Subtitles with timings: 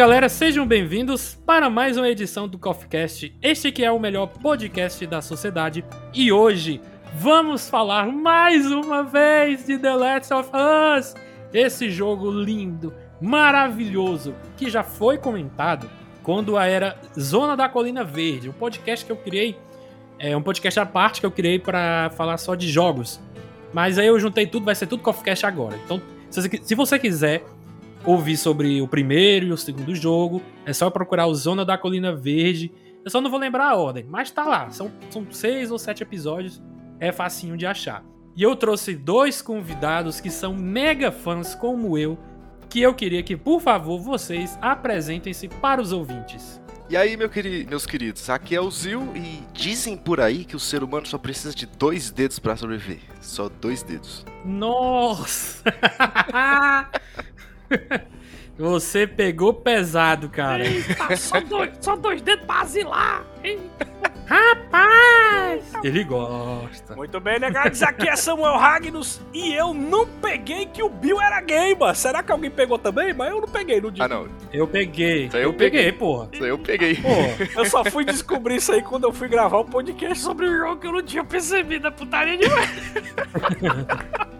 [0.00, 3.36] Galera, sejam bem-vindos para mais uma edição do CoffeeCast.
[3.42, 6.80] Este que é o melhor podcast da sociedade e hoje
[7.16, 11.14] vamos falar mais uma vez de The Last of Us,
[11.52, 15.90] esse jogo lindo, maravilhoso que já foi comentado
[16.22, 19.54] quando era Zona da Colina Verde, um podcast que eu criei,
[20.18, 23.20] é um podcast à parte que eu criei para falar só de jogos.
[23.70, 25.78] Mas aí eu juntei tudo, vai ser tudo CoffeeCast agora.
[25.84, 27.44] Então, se você quiser
[28.04, 30.42] ouvir sobre o primeiro e o segundo jogo.
[30.64, 32.72] É só procurar o Zona da Colina Verde.
[33.04, 34.70] Eu só não vou lembrar a ordem, mas tá lá.
[34.70, 36.62] São, são seis ou sete episódios.
[36.98, 38.04] É facinho de achar.
[38.36, 42.18] E eu trouxe dois convidados que são mega fãs como eu,
[42.68, 46.60] que eu queria que, por favor, vocês apresentem-se para os ouvintes.
[46.90, 50.56] E aí, meu querido, meus queridos, aqui é o Zil e dizem por aí que
[50.56, 52.98] o ser humano só precisa de dois dedos para sobreviver.
[53.20, 54.26] Só dois dedos.
[54.44, 55.62] Nossa!
[58.58, 60.66] Você pegou pesado, cara.
[60.66, 63.24] Eita, só, dois, só dois dedos pra asilar.
[64.26, 65.64] Rapaz!
[65.82, 66.94] Ele gosta.
[66.94, 67.82] Muito bem, negados.
[67.82, 71.94] Aqui é Samuel Ragnus e eu não peguei que o Bill era gay, mano.
[71.94, 73.14] Será que alguém pegou também?
[73.14, 74.04] Mas eu não peguei no dia.
[74.04, 74.28] Ah, não.
[74.52, 75.30] Eu peguei.
[75.32, 76.28] eu, eu peguei, peguei, porra.
[76.30, 76.96] Isso aí eu peguei.
[76.96, 77.48] Porra.
[77.56, 80.80] Eu só fui descobrir isso aí quando eu fui gravar um podcast sobre o jogo
[80.80, 82.70] que eu não tinha percebido a putaria demais.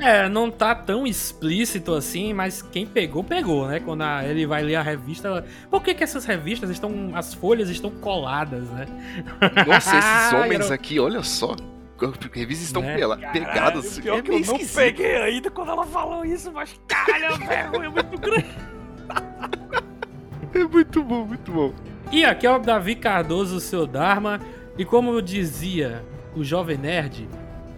[0.00, 3.80] É, não tá tão explícito assim, mas quem pegou, pegou, né?
[3.80, 5.28] Quando a, ele vai ler a revista.
[5.28, 5.44] Ela...
[5.70, 7.12] Por que, que essas revistas estão.
[7.14, 8.86] As folhas estão coladas, né?
[9.66, 11.54] Nossa, esses homens aqui, olha só.
[12.32, 12.96] Revistas estão né?
[13.30, 13.98] pegadas.
[13.98, 17.90] Pior é que eu não peguei ainda quando ela falou isso, mas caralho, é vergonha
[17.90, 18.46] muito grande.
[20.54, 21.74] é muito bom, muito bom.
[22.10, 24.40] E aqui é o Davi Cardoso, seu Dharma.
[24.78, 26.02] E como dizia
[26.34, 27.28] o Jovem Nerd,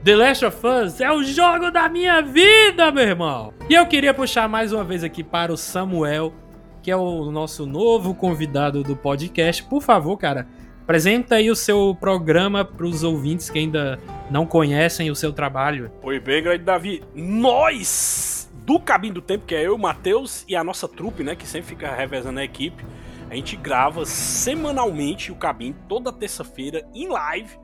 [0.04, 3.54] The Last of Us é o jogo da minha vida, meu irmão!
[3.70, 6.34] E eu queria puxar mais uma vez aqui para o Samuel,
[6.82, 9.62] que é o nosso novo convidado do podcast.
[9.62, 10.48] Por favor, cara,
[10.82, 13.96] apresenta aí o seu programa para os ouvintes que ainda
[14.28, 15.92] não conhecem o seu trabalho.
[16.02, 17.04] Oi, bem, grande Davi.
[17.14, 21.46] Nós, do Cabinho do Tempo, que é eu, Matheus e a nossa trupe, né, que
[21.46, 22.84] sempre fica revezando a equipe,
[23.30, 27.61] a gente grava semanalmente o Cabinho, toda terça-feira, em live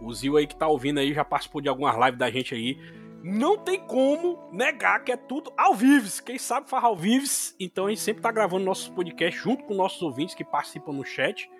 [0.00, 2.78] o Zil aí que tá ouvindo aí já participou de algumas lives da gente aí.
[3.22, 6.08] Não tem como negar que é tudo ao vivo.
[6.22, 7.26] Quem sabe faz ao vivo.
[7.58, 11.04] Então a gente sempre tá gravando nossos podcasts junto com nossos ouvintes que participam no
[11.04, 11.50] chat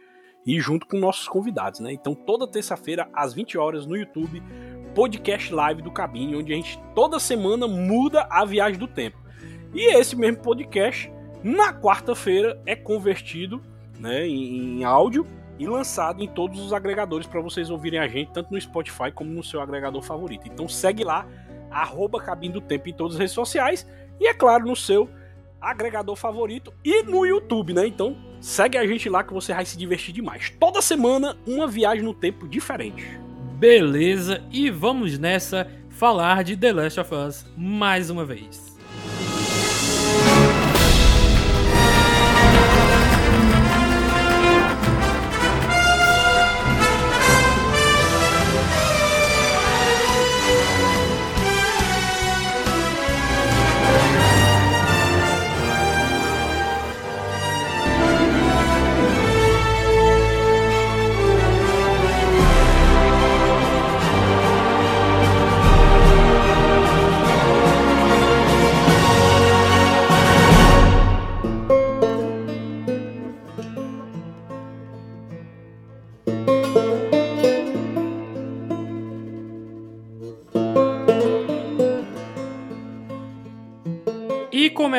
[0.46, 1.92] e junto com nossos convidados, né?
[1.92, 4.40] Então toda terça-feira às 20 horas no YouTube,
[4.94, 9.18] podcast live do Cabine, onde a gente toda semana muda a viagem do tempo.
[9.74, 13.60] E esse mesmo podcast na quarta-feira é convertido,
[13.98, 15.26] né, em, em áudio
[15.58, 19.30] e lançado em todos os agregadores para vocês ouvirem a gente, tanto no Spotify como
[19.30, 20.46] no seu agregador favorito.
[20.46, 21.26] Então segue lá,
[21.70, 22.18] arroba
[22.52, 23.86] do Tempo em todas as redes sociais
[24.20, 25.08] e, é claro, no seu
[25.60, 27.86] agregador favorito e no YouTube, né?
[27.86, 30.50] Então segue a gente lá que você vai se divertir demais.
[30.50, 33.18] Toda semana, uma viagem no tempo diferente.
[33.58, 38.65] Beleza, e vamos nessa falar de The Last of Us mais uma vez.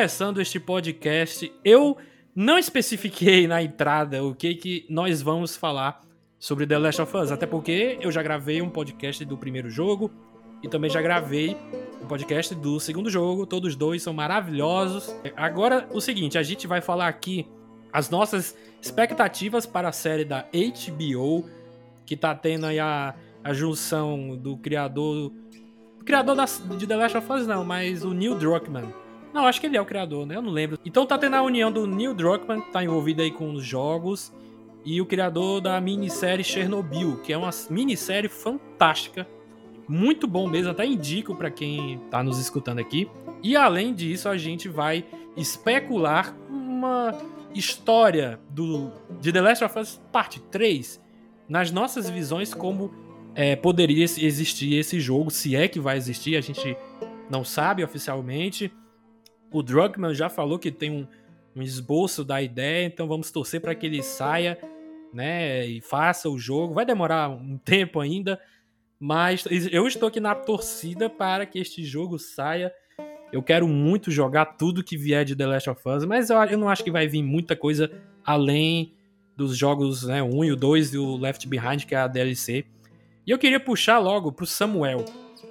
[0.08, 1.98] Começando este podcast, eu
[2.34, 6.00] não especifiquei na entrada o que, que nós vamos falar
[6.38, 10.10] sobre The Last of Us, até porque eu já gravei um podcast do primeiro jogo
[10.62, 11.54] e também já gravei
[12.02, 15.14] um podcast do segundo jogo, todos dois são maravilhosos.
[15.36, 17.46] Agora, o seguinte, a gente vai falar aqui
[17.92, 21.44] as nossas expectativas para a série da HBO,
[22.06, 23.14] que tá tendo aí a,
[23.44, 25.30] a junção do criador
[26.06, 29.07] criador da, de The Last of Us não, mas o Neil Druckmann.
[29.32, 30.36] Não, acho que ele é o criador, né?
[30.36, 30.78] Eu não lembro.
[30.84, 34.32] Então tá tendo a união do Neil Druckmann, tá envolvido aí com os jogos,
[34.84, 39.26] e o criador da minissérie Chernobyl, que é uma minissérie fantástica.
[39.88, 43.08] Muito bom mesmo, até indico para quem tá nos escutando aqui.
[43.42, 45.04] E além disso, a gente vai
[45.36, 47.14] especular uma
[47.54, 48.90] história do,
[49.20, 51.00] de The Last of Us Parte 3
[51.48, 52.92] nas nossas visões como
[53.34, 56.76] é, poderia existir esse jogo, se é que vai existir, a gente
[57.30, 58.72] não sabe oficialmente.
[59.50, 61.06] O Drugman já falou que tem um,
[61.56, 64.58] um esboço da ideia, então vamos torcer para que ele saia,
[65.12, 66.74] né, e faça o jogo.
[66.74, 68.40] Vai demorar um tempo ainda,
[68.98, 72.72] mas eu estou aqui na torcida para que este jogo saia.
[73.32, 76.58] Eu quero muito jogar tudo que vier de The Last of Us, mas eu, eu
[76.58, 77.90] não acho que vai vir muita coisa
[78.24, 78.94] além
[79.36, 82.64] dos jogos né, 1 e o 2 e o Left Behind, que é a DLC.
[83.26, 85.04] E eu queria puxar logo pro Samuel.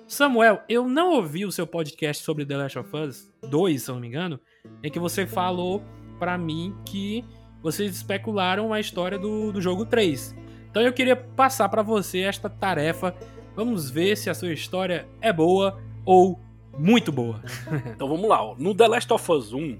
[0.07, 3.95] Samuel, eu não ouvi o seu podcast sobre The Last of Us 2, se eu
[3.95, 4.39] não me engano,
[4.81, 5.83] em que você falou
[6.17, 7.25] para mim que
[7.61, 10.33] vocês especularam a história do, do jogo 3.
[10.71, 13.13] Então eu queria passar para você esta tarefa.
[13.53, 16.39] Vamos ver se a sua história é boa ou
[16.79, 17.41] muito boa.
[17.93, 18.39] então vamos lá.
[18.57, 19.77] No The Last of Us 1,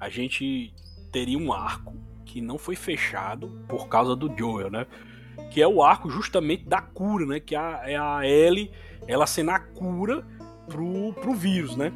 [0.00, 0.74] a gente
[1.12, 4.84] teria um arco que não foi fechado por causa do Joel, né?
[5.52, 7.38] Que é o arco justamente da cura, né?
[7.38, 8.72] Que é, é a Ellie
[9.06, 10.24] ela sendo a cura
[10.66, 11.92] pro, pro vírus, né?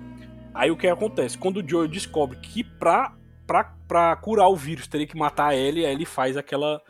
[0.54, 1.38] Aí o que acontece?
[1.38, 3.14] Quando o Joel descobre que pra,
[3.46, 6.82] pra, pra curar o vírus teria que matar a Ellie, aí ele faz aquela,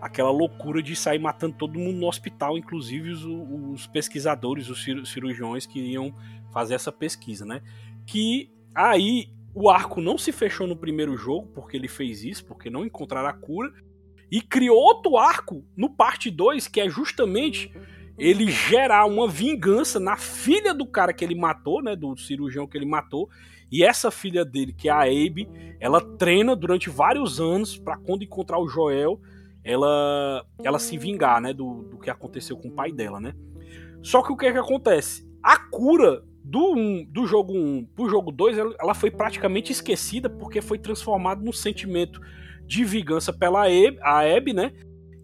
[0.00, 5.66] aquela loucura de sair matando todo mundo no hospital, inclusive os, os pesquisadores, os cirurgiões
[5.66, 6.14] que iam
[6.52, 7.60] fazer essa pesquisa, né?
[8.06, 12.70] Que aí o arco não se fechou no primeiro jogo, porque ele fez isso, porque
[12.70, 13.72] não encontraram a cura,
[14.30, 17.72] e criou outro arco no parte 2, que é justamente
[18.18, 22.76] ele gerar uma vingança na filha do cara que ele matou, né, do cirurgião que
[22.76, 23.28] ele matou,
[23.70, 25.48] e essa filha dele, que é a Abe,
[25.78, 29.20] ela treina durante vários anos para quando encontrar o Joel,
[29.62, 33.34] ela ela se vingar, né, do, do que aconteceu com o pai dela, né?
[34.02, 35.28] Só que o que é que acontece?
[35.42, 40.62] A cura do, um, do jogo 1 pro jogo 2, ela foi praticamente esquecida porque
[40.62, 42.20] foi transformado num sentimento
[42.66, 44.22] de vingança pela Abby, a
[44.54, 44.72] né?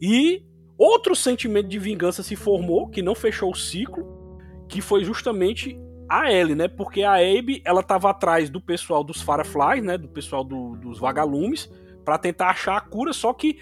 [0.01, 0.45] E
[0.77, 4.39] outro sentimento de vingança se formou, que não fechou o ciclo,
[4.69, 5.79] que foi justamente
[6.09, 6.69] a Ellie, né?
[6.69, 9.99] Porque a Abby, ela tava atrás do pessoal dos Fireflies, né?
[9.99, 11.71] Do pessoal do, dos vagalumes,
[12.05, 13.59] para tentar achar a cura, só que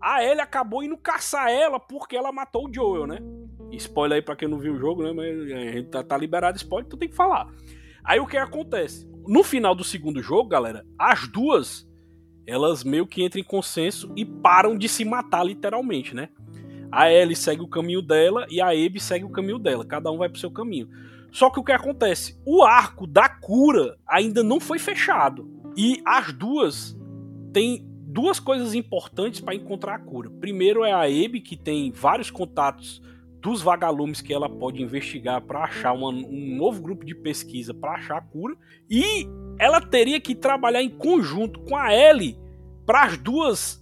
[0.00, 3.18] a Ellie acabou indo caçar ela porque ela matou o Joel, né?
[3.72, 5.12] Spoiler aí pra quem não viu o jogo, né?
[5.12, 7.48] Mas a gente tá, tá liberado spoiler, então tem que falar.
[8.04, 9.08] Aí o que acontece?
[9.26, 11.88] No final do segundo jogo, galera, as duas
[12.46, 16.30] elas meio que entram em consenso e param de se matar literalmente, né?
[16.90, 19.84] A Ellie segue o caminho dela e a Abby segue o caminho dela.
[19.84, 20.88] Cada um vai pro seu caminho.
[21.30, 22.40] Só que o que acontece?
[22.44, 25.48] O arco da cura ainda não foi fechado.
[25.76, 26.98] E as duas
[27.52, 30.28] têm duas coisas importantes para encontrar a cura.
[30.28, 33.00] Primeiro é a Abe, que tem vários contatos
[33.40, 37.92] dos vagalumes que ela pode investigar para achar uma, um novo grupo de pesquisa para
[37.92, 38.54] achar a cura.
[38.90, 39.26] E
[39.58, 42.36] ela teria que trabalhar em conjunto com a Ellie
[42.84, 43.79] para as duas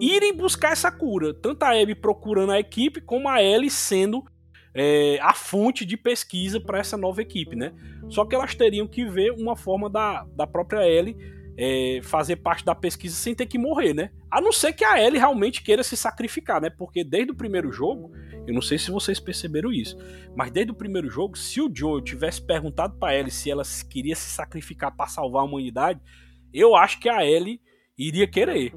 [0.00, 1.34] irem buscar essa cura.
[1.34, 4.24] Tanto a Abby procurando a equipe, como a Ellie sendo
[4.74, 7.72] é, a fonte de pesquisa para essa nova equipe, né?
[8.08, 11.16] Só que elas teriam que ver uma forma da, da própria Ellie
[11.56, 14.10] é, fazer parte da pesquisa sem ter que morrer, né?
[14.30, 16.68] A não ser que a Ellie realmente queira se sacrificar, né?
[16.70, 18.10] Porque desde o primeiro jogo,
[18.46, 19.96] eu não sei se vocês perceberam isso,
[20.36, 24.16] mas desde o primeiro jogo, se o Joe tivesse perguntado para Ellie se ela queria
[24.16, 26.00] se sacrificar para salvar a humanidade,
[26.52, 27.60] eu acho que a Ellie
[27.96, 28.72] iria querer.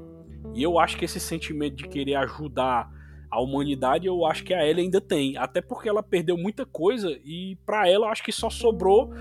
[0.54, 2.90] E eu acho que esse sentimento de querer ajudar
[3.30, 7.10] a humanidade, eu acho que a Ellie ainda tem, até porque ela perdeu muita coisa
[7.24, 9.12] e para ela eu acho que só sobrou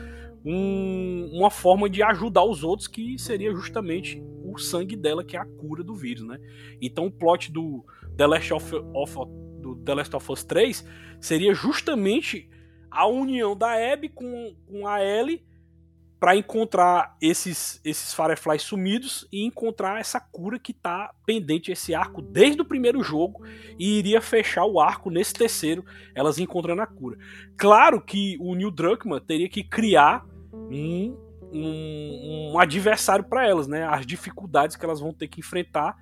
[0.45, 5.39] um, uma forma de ajudar os outros, que seria justamente o sangue dela, que é
[5.39, 6.39] a cura do vírus, né?
[6.81, 9.15] Então o plot do The Last of, of,
[9.59, 10.87] do The Last of Us 3
[11.19, 12.49] seria justamente
[12.89, 15.43] a união da Abby com, com a Ellie
[16.19, 22.21] para encontrar esses esses Fireflies sumidos e encontrar essa cura que tá pendente esse arco
[22.21, 23.45] desde o primeiro jogo
[23.77, 27.17] e iria fechar o arco nesse terceiro, elas encontrando a cura.
[27.55, 31.15] Claro que o Neil Druckmann teria que criar um,
[31.53, 33.83] um, um adversário para elas, né?
[33.85, 35.95] As dificuldades que elas vão ter que enfrentar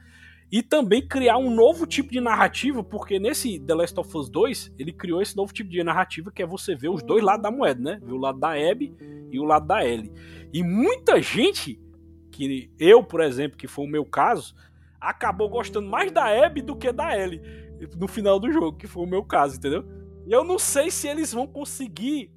[0.51, 4.73] e também criar um novo tipo de narrativa, porque nesse The Last of Us 2,
[4.77, 7.51] ele criou esse novo tipo de narrativa que é você ver os dois lados da
[7.51, 7.99] moeda, né?
[8.03, 8.93] Ver o lado da Abby
[9.31, 10.11] e o lado da Ellie.
[10.53, 11.79] E muita gente,
[12.31, 14.55] que eu, por exemplo, que foi o meu caso,
[15.01, 17.41] acabou gostando mais da Abby do que da Ellie
[17.97, 19.85] no final do jogo, que foi o meu caso, entendeu?
[20.25, 22.31] E eu não sei se eles vão conseguir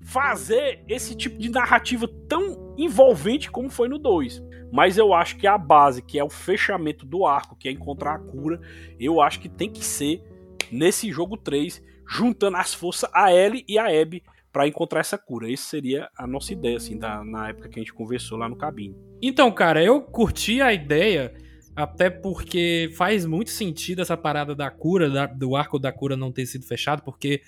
[0.00, 4.42] fazer esse tipo de narrativa tão envolvente como foi no 2.
[4.70, 8.14] Mas eu acho que a base, que é o fechamento do arco, que é encontrar
[8.14, 8.60] a cura,
[8.98, 10.22] eu acho que tem que ser
[10.70, 15.52] nesse jogo 3, juntando as forças a Ellie e a Abby para encontrar essa cura.
[15.52, 18.56] Essa seria a nossa ideia, assim, da, na época que a gente conversou lá no
[18.56, 18.96] cabine.
[19.22, 21.34] Então, cara, eu curti a ideia,
[21.74, 26.32] até porque faz muito sentido essa parada da cura, da, do arco da cura não
[26.32, 27.42] ter sido fechado, porque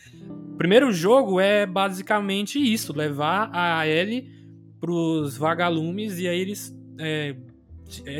[0.52, 4.39] o primeiro jogo é basicamente isso, levar a Ellie
[4.80, 7.36] pros vagalumes e aí eles é,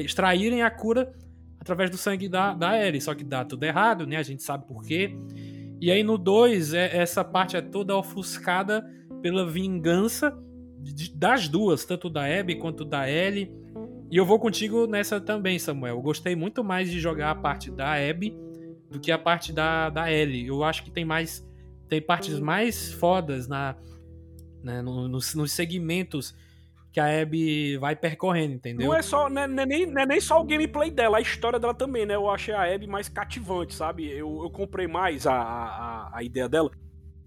[0.03, 1.13] extraírem a cura
[1.59, 4.17] através do sangue da, da Ellie, só que dá tudo errado, né?
[4.17, 5.15] A gente sabe por quê.
[5.81, 8.89] E aí no 2, é, essa parte é toda ofuscada
[9.23, 10.37] pela vingança
[10.79, 13.53] de, das duas, tanto da Abby quanto da Ellie.
[14.11, 15.97] E eu vou contigo nessa também, Samuel.
[15.97, 18.37] Eu gostei muito mais de jogar a parte da Abby
[18.91, 20.47] do que a parte da, da Ellie.
[20.47, 21.47] Eu acho que tem mais.
[21.89, 23.77] Tem partes mais fodas na,
[24.63, 26.35] né, no, nos, nos segmentos
[26.93, 28.89] que a Abby vai percorrendo, entendeu?
[28.89, 31.19] Não é só, não é, não é nem, não é nem só o gameplay dela,
[31.19, 32.17] a história dela também, né?
[32.17, 34.11] Eu achei a Abby mais cativante, sabe?
[34.11, 36.71] Eu, eu comprei mais a, a, a ideia dela.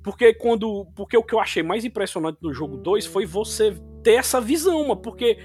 [0.03, 0.85] Porque quando.
[0.95, 4.81] Porque o que eu achei mais impressionante no jogo 2 foi você ter essa visão,
[4.81, 4.97] mano.
[4.97, 5.37] Porque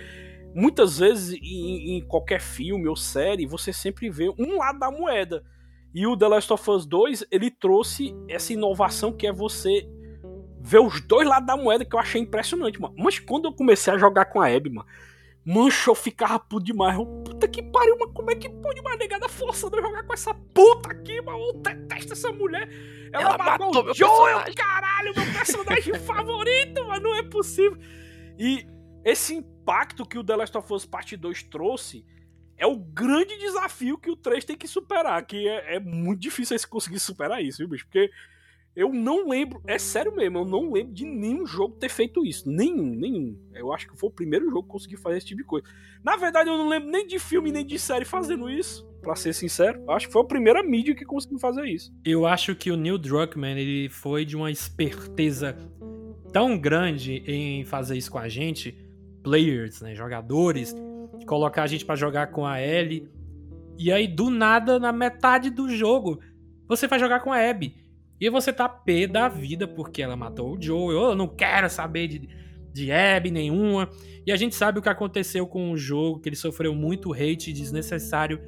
[0.52, 5.44] muitas vezes em, em, qualquer filme ou série, você sempre vê um lado da moeda.
[5.94, 9.88] E o The Last of Us 2, ele trouxe essa inovação que é você
[10.68, 12.94] ver os dois lados da moeda que eu achei impressionante, mano.
[12.98, 14.86] Mas quando eu comecei a jogar com a Abby, mano,
[15.44, 16.94] mancha, eu ficava puto demais.
[16.94, 20.12] Eu, puta que pariu, mano, como é que pode uma negada forçando eu jogar com
[20.12, 21.38] essa puta aqui, mano?
[21.38, 22.68] Eu detesto essa mulher.
[23.10, 27.78] Ela, Ela matou, matou o Joel, caralho, meu personagem favorito, mano, não é possível.
[28.38, 28.66] E
[29.02, 32.04] esse impacto que o The Last of Us Part 2 trouxe
[32.58, 36.54] é o grande desafio que o 3 tem que superar, que é, é muito difícil
[36.54, 37.86] esse conseguir superar isso, viu, bicho?
[37.86, 38.10] Porque
[38.78, 42.48] eu não lembro, é sério mesmo, eu não lembro de nenhum jogo ter feito isso.
[42.48, 43.36] Nenhum, nenhum.
[43.52, 45.66] Eu acho que foi o primeiro jogo que consegui fazer esse tipo de coisa.
[46.00, 48.88] Na verdade, eu não lembro nem de filme nem de série fazendo isso.
[49.02, 51.92] Pra ser sincero, acho que foi a primeira mídia que conseguiu fazer isso.
[52.04, 55.56] Eu acho que o Neil Druckmann ele foi de uma esperteza
[56.32, 58.78] tão grande em fazer isso com a gente,
[59.24, 60.72] players, né, jogadores,
[61.26, 63.08] colocar a gente para jogar com a Ellie.
[63.76, 66.20] E aí, do nada, na metade do jogo,
[66.68, 67.87] você vai jogar com a Abby.
[68.20, 70.94] E você tá pé da vida porque ela matou o Joe.
[70.94, 72.28] Eu não quero saber de,
[72.72, 73.88] de Abby nenhuma.
[74.26, 77.52] E a gente sabe o que aconteceu com o jogo, que ele sofreu muito hate
[77.52, 78.40] desnecessário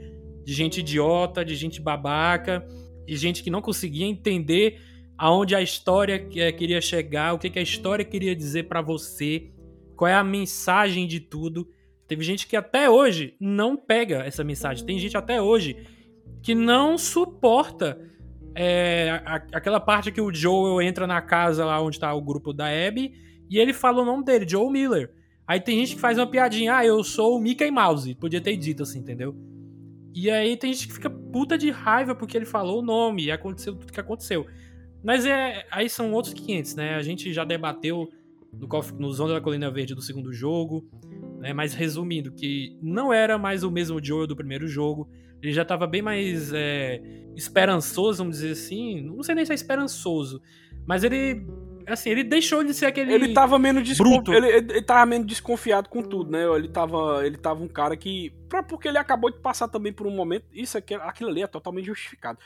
[0.45, 2.67] de gente idiota, de gente babaca,
[3.07, 4.81] de gente que não conseguia entender
[5.17, 9.51] aonde a história eh, queria chegar, o que, que a história queria dizer para você,
[9.95, 11.69] qual é a mensagem de tudo.
[12.09, 14.85] Teve gente que até hoje não pega essa mensagem.
[14.85, 15.77] Tem gente até hoje
[16.43, 18.01] que não suporta
[18.55, 22.53] é, a, aquela parte que o Joel entra na casa lá onde tá o grupo
[22.53, 23.13] da Abby
[23.49, 25.13] e ele fala o nome dele, Joe Miller.
[25.47, 28.15] Aí tem gente que faz uma piadinha, ah, eu sou o Mickey Mouse.
[28.15, 29.35] Podia ter dito assim, entendeu?
[30.15, 33.33] E aí tem gente que fica puta de raiva porque ele falou o nome e
[33.33, 34.47] aconteceu tudo que aconteceu.
[35.03, 36.95] Mas é, aí são outros 500, né?
[36.95, 38.09] A gente já debateu
[38.53, 40.89] no, no Zona da Colina Verde do segundo jogo,
[41.39, 41.53] né?
[41.53, 45.09] Mas resumindo, que não era mais o mesmo Joel do primeiro jogo.
[45.43, 47.01] Ele já estava bem mais é,
[47.35, 49.01] esperançoso, vamos dizer assim.
[49.01, 50.41] Não sei nem se é esperançoso,
[50.87, 51.47] mas ele
[51.87, 55.89] assim, ele deixou de ser aquele Ele tava menos desconfiado, ele, ele tava menos desconfiado
[55.89, 56.45] com tudo, né?
[56.55, 58.33] Ele tava, ele tava um cara que
[58.69, 61.87] porque ele acabou de passar também por um momento, isso aqui, aquilo ali é totalmente
[61.87, 62.39] justificado.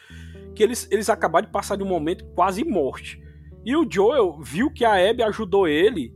[0.55, 3.23] Que eles, eles acabaram de passar de um momento quase morte.
[3.65, 6.15] E o Joel viu que a Abby ajudou ele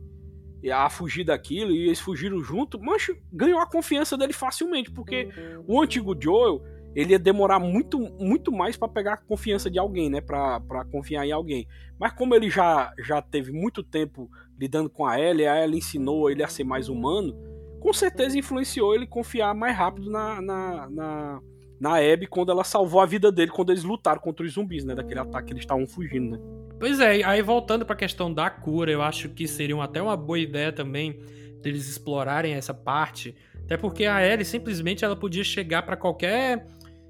[0.71, 5.29] a fugir daquilo e eles fugiram junto, mancho, ganhou a confiança dele facilmente, porque
[5.67, 6.61] o antigo Joel,
[6.95, 11.25] ele ia demorar muito, muito mais para pegar a confiança de alguém, né, para confiar
[11.25, 11.67] em alguém.
[11.99, 16.29] Mas como ele já, já teve muito tempo lidando com a Ellie, a Ellie ensinou
[16.29, 17.33] ele a ser mais humano,
[17.79, 21.41] com certeza influenciou ele confiar mais rápido na, na, na,
[21.79, 24.95] na Abby quando ela salvou a vida dele quando eles lutaram contra os zumbis, né,
[24.95, 26.39] daquele ataque que eles estavam fugindo, né.
[26.79, 30.15] Pois é, aí voltando para a questão da cura, eu acho que seria até uma
[30.15, 31.19] boa ideia também
[31.61, 33.35] deles explorarem essa parte,
[33.69, 36.65] até porque a Ellie simplesmente ela podia chegar para qualquer,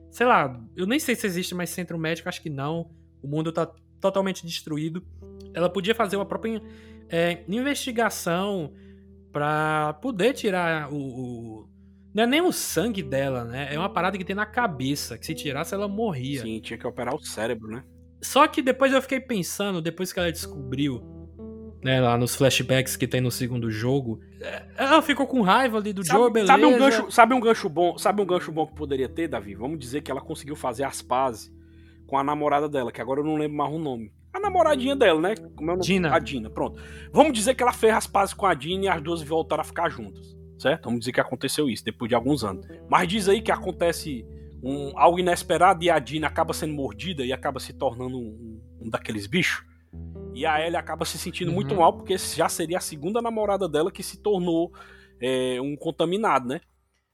[0.09, 2.89] sei lá, eu nem sei se existe mais centro médico, acho que não.
[3.21, 5.03] O mundo tá totalmente destruído.
[5.53, 6.61] Ela podia fazer uma própria
[7.09, 8.73] é, investigação
[9.31, 11.69] para poder tirar o, o,
[12.13, 13.73] não é nem o sangue dela, né?
[13.73, 16.41] É uma parada que tem na cabeça, que se tirasse ela morria.
[16.41, 17.83] Sim, tinha que operar o cérebro, né?
[18.21, 21.01] Só que depois eu fiquei pensando, depois que ela descobriu,
[21.83, 25.93] né, lá nos flashbacks que tem no segundo jogo, é, ela ficou com raiva ali
[25.93, 26.51] do sabe, Joe, beleza.
[26.51, 29.55] Sabe um, gancho, sabe um gancho bom, sabe um gancho bom que poderia ter, Davi?
[29.55, 31.53] Vamos dizer que ela conseguiu fazer as pazes
[32.07, 34.11] com a namorada dela, que agora eu não lembro mais o nome.
[34.33, 35.35] A namoradinha dela, né?
[35.55, 35.85] Como é o nome?
[35.85, 36.13] Dina.
[36.13, 36.81] A Dina, pronto.
[37.11, 39.65] Vamos dizer que ela fez as pazes com a Dina e as duas voltaram a
[39.65, 40.38] ficar juntas.
[40.59, 40.83] Certo?
[40.85, 42.67] Vamos dizer que aconteceu isso depois de alguns anos.
[42.89, 44.25] Mas diz aí que acontece
[44.61, 48.89] um, algo inesperado e a Dina acaba sendo mordida e acaba se tornando um, um
[48.89, 49.65] daqueles bichos.
[50.35, 51.79] E a Ellie acaba se sentindo muito Uhum.
[51.79, 54.71] mal porque já seria a segunda namorada dela que se tornou
[55.21, 56.61] é, um contaminado, né?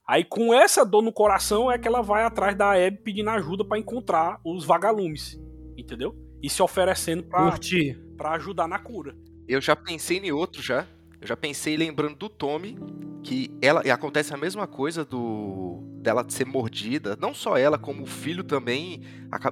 [0.08, 3.64] Aí com essa dor no coração é que ela vai atrás da Abby pedindo ajuda
[3.64, 5.40] pra encontrar os vagalumes,
[5.78, 6.16] entendeu?
[6.44, 9.16] E se oferecendo pra ajudar na cura.
[9.48, 10.86] Eu já pensei em outro já.
[11.26, 12.78] Eu já pensei lembrando do Tommy,
[13.24, 17.18] que ela acontece a mesma coisa do dela ser mordida.
[17.20, 19.02] Não só ela, como o filho também.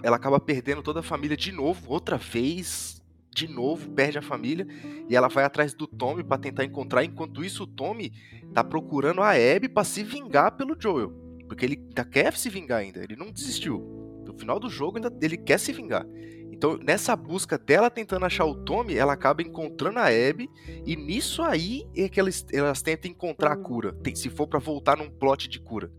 [0.03, 3.01] Ela acaba perdendo toda a família de novo, outra vez.
[3.34, 4.68] De novo, perde a família.
[5.10, 7.03] E ela vai atrás do Tommy pra tentar encontrar.
[7.03, 8.13] Enquanto isso, o Tommy
[8.53, 11.10] tá procurando a Abby pra se vingar pelo Joel.
[11.48, 13.03] Porque ele ainda quer se vingar ainda.
[13.03, 14.22] Ele não desistiu.
[14.27, 16.06] No final do jogo, ainda ele quer se vingar.
[16.54, 20.50] Então, nessa busca dela tentando achar o Tommy, ela acaba encontrando a Abby.
[20.86, 23.94] E nisso aí é que elas, elas tentam encontrar a cura.
[24.04, 25.92] Tem- se for pra voltar num plot de cura.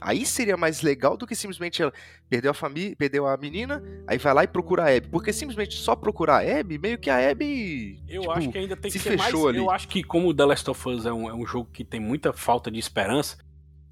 [0.00, 1.92] Aí seria mais legal do que simplesmente ela
[2.30, 5.08] perdeu a família, perdeu a menina, aí vai lá e procura a Abby.
[5.08, 8.00] Porque simplesmente só procurar a Abby, meio que a Abby.
[8.08, 9.34] Eu tipo, acho que ainda tem que se ser mais.
[9.34, 9.58] ali.
[9.58, 11.98] Eu acho que, como The Last of Us é um, é um jogo que tem
[11.98, 13.38] muita falta de esperança,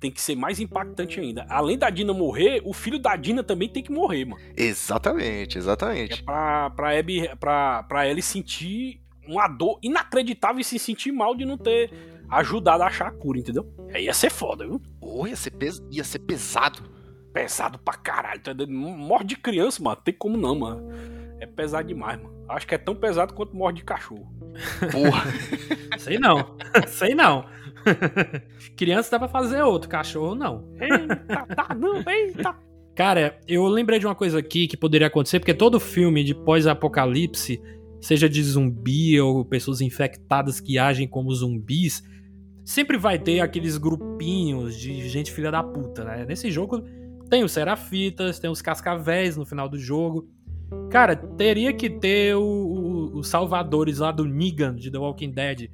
[0.07, 1.45] tem que ser mais impactante ainda.
[1.49, 4.41] Além da Dina morrer, o filho da Dina também tem que morrer, mano.
[4.57, 6.23] Exatamente, É exatamente.
[6.23, 11.45] pra, pra, Abby, pra, pra Ellie sentir uma dor inacreditável e se sentir mal de
[11.45, 11.91] não ter
[12.29, 13.67] ajudado a achar a cura, entendeu?
[13.93, 14.81] Aí ia ser foda, viu?
[15.01, 16.81] Oh, ia ser, pes- ia ser pesado.
[17.33, 18.53] Pesado pra caralho, tá?
[18.69, 20.89] Morte de criança, mano, tem como não, mano.
[21.41, 22.35] É pesado demais, mano.
[22.49, 24.33] Acho que é tão pesado quanto morte de cachorro.
[24.93, 25.25] Porra.
[25.99, 26.57] Sei não.
[26.87, 27.45] Sei não.
[28.77, 30.69] Criança dá pra fazer outro, cachorro não.
[30.81, 32.57] Eita, tá, não, eita.
[32.95, 37.61] Cara, eu lembrei de uma coisa aqui que poderia acontecer, porque todo filme de pós-apocalipse,
[38.01, 42.03] seja de zumbi ou pessoas infectadas que agem como zumbis,
[42.65, 46.25] sempre vai ter aqueles grupinhos de gente filha da puta, né?
[46.27, 46.83] Nesse jogo
[47.29, 50.29] tem os serafitas, tem os cascavéis no final do jogo.
[50.91, 55.71] Cara, teria que ter os salvadores lá do Negan de The Walking Dead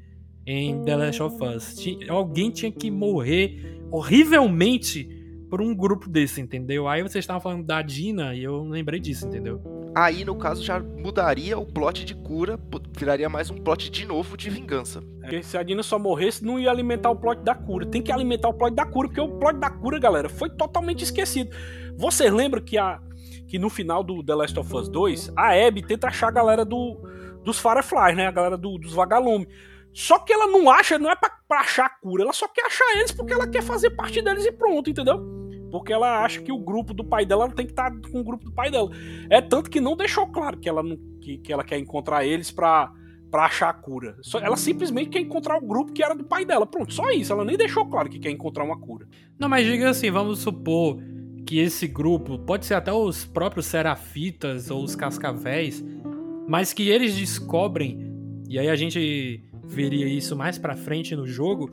[0.46, 1.76] em The Last of Us.
[2.09, 5.09] Alguém tinha que morrer horrivelmente
[5.50, 6.88] por um grupo desse, entendeu?
[6.88, 9.61] Aí vocês estavam falando da Dina e eu lembrei disso, entendeu?
[9.94, 12.59] Aí, no caso, já mudaria o plot de cura,
[12.96, 15.02] viraria mais um plot de novo de vingança.
[15.20, 17.85] Porque se a Dina só morresse, não ia alimentar o plot da cura.
[17.85, 21.05] Tem que alimentar o plot da cura, porque o plot da cura, galera, foi totalmente
[21.05, 21.50] esquecido.
[21.98, 22.98] Vocês lembram que, a,
[23.46, 26.64] que no final do The Last of Us 2, a Abby tenta achar a galera
[26.64, 26.96] do,
[27.44, 28.26] dos Fireflies, né?
[28.26, 29.46] A galera do- dos vagalumes.
[29.94, 32.64] Só que ela não acha, não é pra, pra achar a cura, ela só quer
[32.66, 35.20] achar eles porque ela quer fazer parte deles e pronto, entendeu?
[35.70, 38.44] Porque ela acha que o grupo do pai dela tem que estar com o grupo
[38.44, 38.90] do pai dela.
[39.31, 42.50] É tanto que não deixou claro que ela, não, que, que ela quer encontrar eles
[42.50, 42.92] pra,
[43.31, 44.16] pra achar a cura.
[44.20, 46.66] Só- ela simplesmente quer encontrar o grupo que era do pai dela.
[46.66, 47.33] Pronto, só isso.
[47.33, 49.07] Ela nem deixou claro que quer encontrar uma cura.
[49.38, 50.98] Não, mas diga assim, vamos supor
[51.46, 55.83] que esse grupo, pode ser até os próprios serafitas ou os cascavéis,
[56.46, 58.12] mas que eles descobrem,
[58.48, 61.70] e aí a gente veria isso mais pra frente no jogo,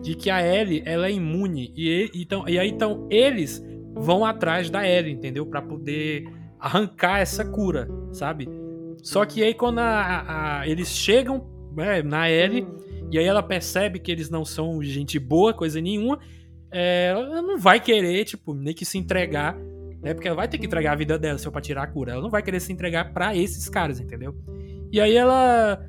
[0.00, 4.68] de que a Ellie, ela é imune, e, então, e aí então eles vão atrás
[4.70, 5.44] da Ellie, entendeu?
[5.46, 6.24] Pra poder
[6.58, 8.48] arrancar essa cura, sabe?
[9.02, 12.66] Só que aí quando a- a- eles chegam né, na Ellie,
[13.10, 16.18] e aí ela percebe que eles não são gente boa, coisa nenhuma,
[16.70, 19.56] é, ela não vai querer, tipo, nem que se entregar,
[20.02, 20.14] né?
[20.14, 22.12] Porque ela vai ter que entregar a vida dela se for pra tirar a cura.
[22.12, 24.34] Ela não vai querer se entregar pra esses caras, entendeu?
[24.90, 25.84] E aí ela.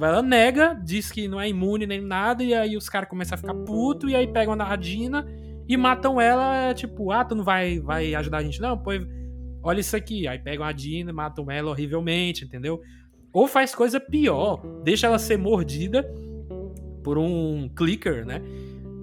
[0.00, 3.38] Ela nega, diz que não é imune nem nada, e aí os caras começam a
[3.38, 5.26] ficar puto, e aí pegam a Dina
[5.68, 8.78] e matam ela, tipo, ah, tu não vai, vai ajudar a gente, não?
[8.78, 9.02] Pois
[9.62, 10.28] olha isso aqui.
[10.28, 12.80] Aí pegam a Dina, matam ela horrivelmente, entendeu?
[13.32, 16.08] Ou faz coisa pior, deixa ela ser mordida
[17.02, 18.40] por um clicker, né?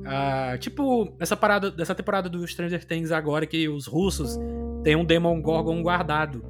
[0.06, 4.38] Ah, tipo, essa parada dessa temporada do Stranger Things agora que os russos
[4.84, 6.44] têm um Demon Gorgon guardado.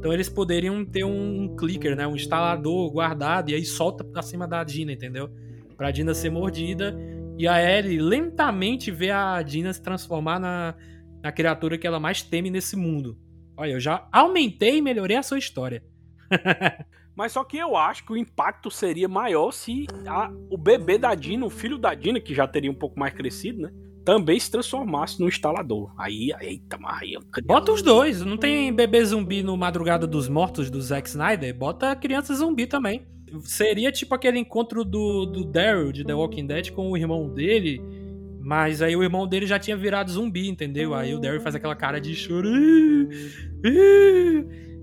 [0.00, 2.06] Então eles poderiam ter um clicker, né?
[2.06, 5.28] Um instalador guardado e aí solta pra cima da Dina, entendeu?
[5.76, 6.98] Pra Dina ser mordida
[7.38, 10.74] e a Ellie lentamente vê a Dina se transformar na,
[11.22, 13.18] na criatura que ela mais teme nesse mundo.
[13.54, 15.84] Olha, eu já aumentei e melhorei a sua história.
[17.14, 21.14] Mas só que eu acho que o impacto seria maior se a- o bebê da
[21.14, 23.70] Dina, o filho da Dina, que já teria um pouco mais crescido, né?
[24.04, 25.92] Também se transformasse no instalador.
[25.96, 27.18] Aí, eita, mas aí...
[27.44, 28.24] Bota os dois.
[28.24, 31.54] Não tem bebê zumbi no Madrugada dos Mortos do Zack Snyder?
[31.54, 33.06] Bota criança zumbi também.
[33.44, 37.80] Seria tipo aquele encontro do, do Daryl de The Walking Dead com o irmão dele.
[38.40, 40.94] Mas aí o irmão dele já tinha virado zumbi, entendeu?
[40.94, 42.48] Aí o Daryl faz aquela cara de choro.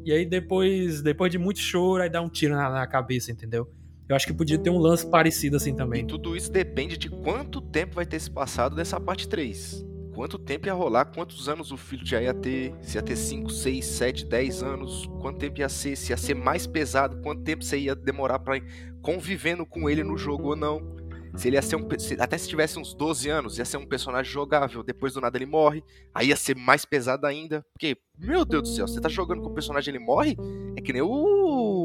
[0.06, 3.69] E aí depois, depois de muito choro, aí dá um tiro na, na cabeça, entendeu?
[4.09, 6.05] Eu acho que podia ter um lance parecido assim E também.
[6.05, 9.85] tudo isso depende de quanto tempo vai ter se passado dessa parte 3.
[10.15, 13.51] Quanto tempo ia rolar, quantos anos o filho já ia ter, se ia ter 5,
[13.51, 17.63] 6, 7, 10 anos, quanto tempo ia ser, se ia ser mais pesado, quanto tempo
[17.63, 18.63] você ia demorar ir
[19.01, 20.95] convivendo com ele no jogo ou não.
[21.35, 21.87] Se ele ia ser um.
[22.17, 24.81] Até se tivesse uns 12 anos, ia ser um personagem jogável.
[24.81, 25.83] Depois do nada ele morre.
[26.13, 27.63] Aí ia ser mais pesado ainda.
[27.73, 30.35] Porque, meu Deus do céu, você tá jogando com o personagem ele morre?
[30.75, 31.07] É que nem o,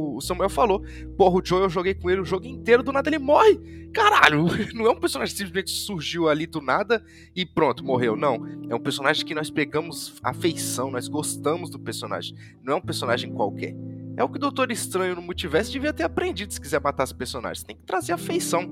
[0.02, 0.84] o Samuel falou.
[1.16, 3.58] Porra, o Joe eu joguei com ele o jogo inteiro, do nada ele morre.
[3.92, 8.16] Caralho, não é um personagem que simplesmente surgiu ali do nada e pronto, morreu.
[8.16, 8.46] Não.
[8.68, 12.34] É um personagem que nós pegamos afeição, nós gostamos do personagem.
[12.62, 13.74] Não é um personagem qualquer.
[14.16, 17.12] É o que o Doutor Estranho no multiverso devia ter aprendido se quiser matar os
[17.12, 17.64] personagens.
[17.64, 18.68] Tem que trazer afeição.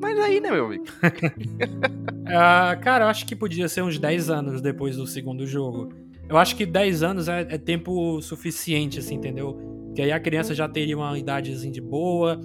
[0.00, 0.84] Mas aí, né, meu amigo?
[2.34, 5.92] Ah, cara, eu acho que podia ser uns 10 anos depois do segundo jogo.
[6.28, 9.81] Eu acho que 10 anos é, é tempo suficiente, assim, entendeu?
[9.94, 12.40] Que aí a criança já teria uma idadezinha de boa.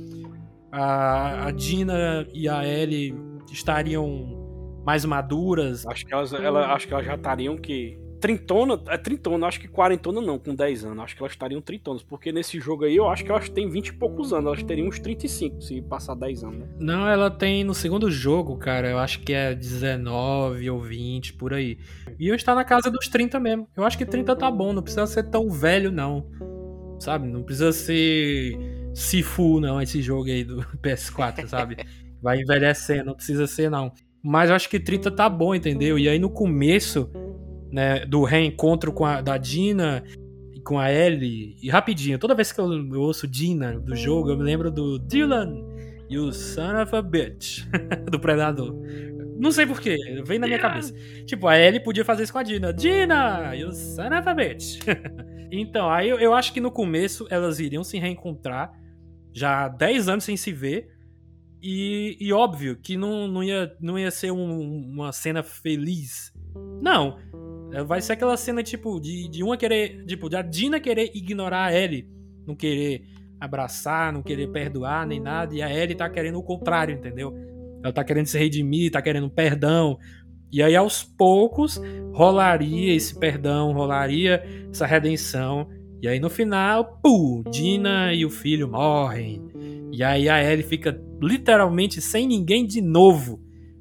[0.71, 3.15] A, a Dina e a Ellie
[3.51, 5.85] estariam mais maduras.
[5.85, 7.99] Acho que elas, ela, acho que elas já estariam que.
[8.19, 11.03] Trintona, é trintona, acho que quarentona não, com 10 anos.
[11.03, 13.89] Acho que elas estariam trintonas, porque nesse jogo aí eu acho que elas têm 20
[13.89, 14.47] e poucos anos.
[14.47, 16.67] Elas teriam uns 35 se passar 10 anos, né?
[16.79, 21.53] Não, ela tem no segundo jogo, cara, eu acho que é 19 ou 20, por
[21.53, 21.77] aí.
[22.17, 23.67] E eu estar na casa dos 30 mesmo.
[23.77, 26.25] Eu acho que 30 tá bom, não precisa ser tão velho, não.
[26.99, 27.27] Sabe?
[27.27, 28.57] Não precisa ser
[28.93, 31.77] Sifu, não, esse jogo aí do PS4, sabe?
[32.21, 33.91] Vai envelhecendo, não precisa ser, não.
[34.23, 35.99] Mas eu acho que 30 tá bom, entendeu?
[35.99, 37.09] E aí no começo,
[37.71, 40.03] né, do reencontro com a, da Dina
[40.53, 44.31] e com a Ellie, e rapidinho, toda vez que eu, eu ouço Dina do jogo,
[44.31, 45.63] eu me lembro do Dylan,
[46.09, 47.65] You son of a bitch.
[48.09, 48.73] do Predador.
[49.39, 49.95] Não sei porquê,
[50.25, 50.93] vem na minha cabeça.
[51.25, 52.73] Tipo, a Ellie podia fazer isso com a Dina.
[52.73, 54.79] Dina, you son of a bitch.
[55.51, 58.71] então, aí eu, eu acho que no começo elas iriam se reencontrar,
[59.33, 60.89] já há 10 anos sem se ver.
[61.61, 66.31] E, e óbvio que não, não, ia, não ia ser um- uma cena feliz.
[66.81, 67.17] Não.
[67.73, 70.05] É, Vai ser aquela cena, tipo, de, de uma querer.
[70.05, 72.07] Tipo, da Dina querer ignorar a Ellie.
[72.45, 73.03] Não querer
[73.39, 75.53] abraçar, não querer perdoar, nem nada.
[75.55, 77.33] E a Ellie tá querendo o contrário, entendeu?
[77.87, 79.97] Ela tá querendo se redimir, tá querendo perdão.
[80.51, 81.81] E aí, aos poucos,
[82.13, 85.67] rolaria esse perdão, rolaria essa redenção.
[86.01, 89.41] E aí, no final, pum, Dina e o filho morrem.
[89.91, 93.39] E aí a Ellie fica literalmente sem ninguém de novo.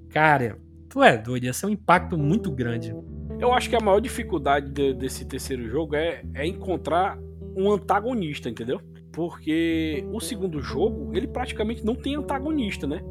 [0.09, 2.95] Cara, tu é doido, ia ser um impacto muito grande.
[3.39, 7.19] Eu acho que a maior dificuldade de- desse terceiro jogo é, é encontrar
[7.57, 8.81] um antagonista, entendeu?
[9.13, 13.03] Porque o segundo jogo, ele praticamente não tem antagonista, né?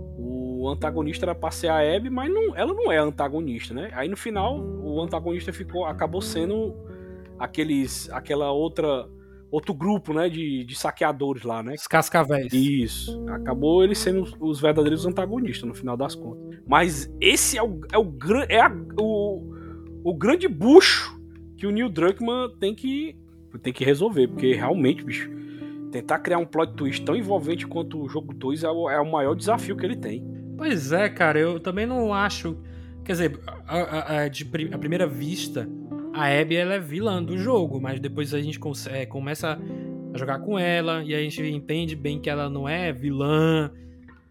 [0.66, 3.92] O antagonista era pra ser a Abby, mas não, ela não é antagonista, né?
[3.94, 6.74] Aí no final, o antagonista ficou, acabou sendo
[7.38, 9.08] aqueles, aquela outra,
[9.52, 11.74] outro grupo, né, de, de saqueadores lá, né?
[11.76, 12.52] Os cascavéis.
[12.54, 13.24] Isso.
[13.30, 16.60] Acabou eles sendo os- os verdadeiros antagonistas, no final das contas.
[16.68, 18.14] Mas esse é o, é o,
[18.50, 19.54] é a- o,
[20.04, 21.20] o grande bucho
[21.58, 23.16] que o Neil Druckmann tem que,
[23.62, 24.28] tem que resolver.
[24.30, 25.30] Porque realmente, bicho,
[25.92, 29.10] tentar criar um plot twist tão envolvente quanto o jogo 2 é o, é o
[29.12, 30.24] maior desafio que ele tem.
[30.58, 32.58] Pois é, cara, eu também não acho.
[33.04, 35.68] Quer dizer, a, a- a- de à primeira vista,
[36.14, 39.60] a Abby ela é vilã do jogo, mas depois a gente é, começa
[40.14, 43.70] a jogar com ela e a gente entende bem que ela não é vilã,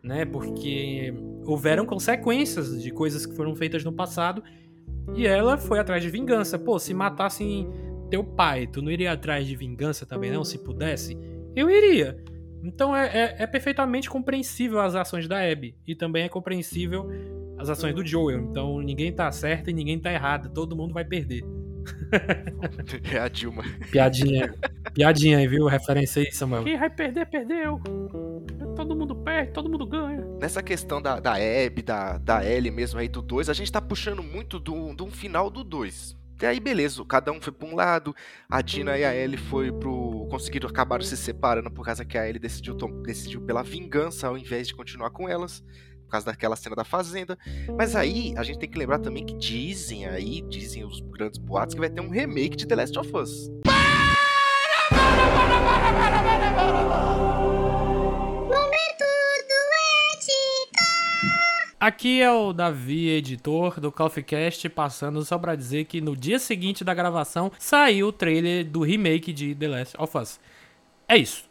[0.02, 0.24] né?
[0.24, 1.12] Porque
[1.46, 4.42] houveram consequências de coisas que foram feitas no passado
[5.14, 6.58] e ela foi atrás de vingança.
[6.58, 7.68] Pô, se matassem
[8.10, 10.42] teu pai, tu não iria atrás de vingança também, não?
[10.44, 11.16] Se pudesse?
[11.54, 12.16] Eu iria.
[12.64, 15.76] Então é, é- é perfeitamente compreensível as ações da Abby.
[15.86, 17.08] E também é compreensível
[17.58, 18.40] as ações do Joel.
[18.40, 20.50] Então ninguém tá certo e ninguém tá errado.
[20.52, 21.44] Todo mundo vai perder.
[23.12, 23.62] É a Dilma.
[23.90, 24.54] Piadinha.
[24.94, 25.66] Piadinha aí, viu?
[25.66, 26.64] Referência aí, Samuel.
[26.64, 27.78] Quem vai perder, perdeu.
[28.74, 30.24] Todo mundo perde, todo mundo ganha.
[30.40, 33.80] Nessa questão da, da Abby, da, da Ellie mesmo aí do 2, a gente tá
[33.80, 36.16] puxando muito do, do final do 2.
[36.42, 38.14] E aí, beleza, cada um foi pra um lado,
[38.50, 40.26] a Dina e a Ellie foi pro.
[40.30, 44.36] conseguiram acabar se separando por causa que a Ellie decidiu, tom- decidiu pela vingança ao
[44.36, 45.64] invés de continuar com elas.
[46.04, 47.36] Por causa daquela cena da fazenda.
[47.76, 51.74] Mas aí, a gente tem que lembrar também que dizem aí, dizem os grandes boatos,
[51.74, 53.48] que vai ter um remake de The Last of Us.
[61.86, 66.82] Aqui é o Davi, editor do Coffeecast, passando só pra dizer que no dia seguinte
[66.82, 70.40] da gravação saiu o trailer do remake de The Last of Us.
[71.06, 71.44] É isso.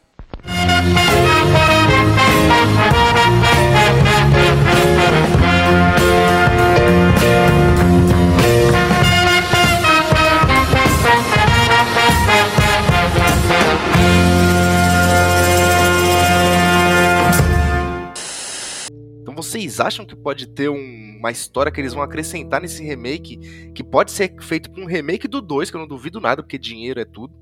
[19.60, 23.84] Vocês acham que pode ter um- uma história que eles vão acrescentar nesse remake, que
[23.84, 27.00] pode ser feito com um remake do 2, que eu não duvido nada, porque dinheiro
[27.00, 27.32] é tudo,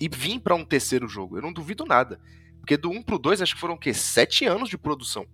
[0.00, 1.38] e vir pra um terceiro jogo?
[1.38, 2.18] Eu não duvido nada.
[2.60, 3.94] Porque do 1 pro 2, acho que foram o quê?
[3.94, 5.26] Sete anos de produção.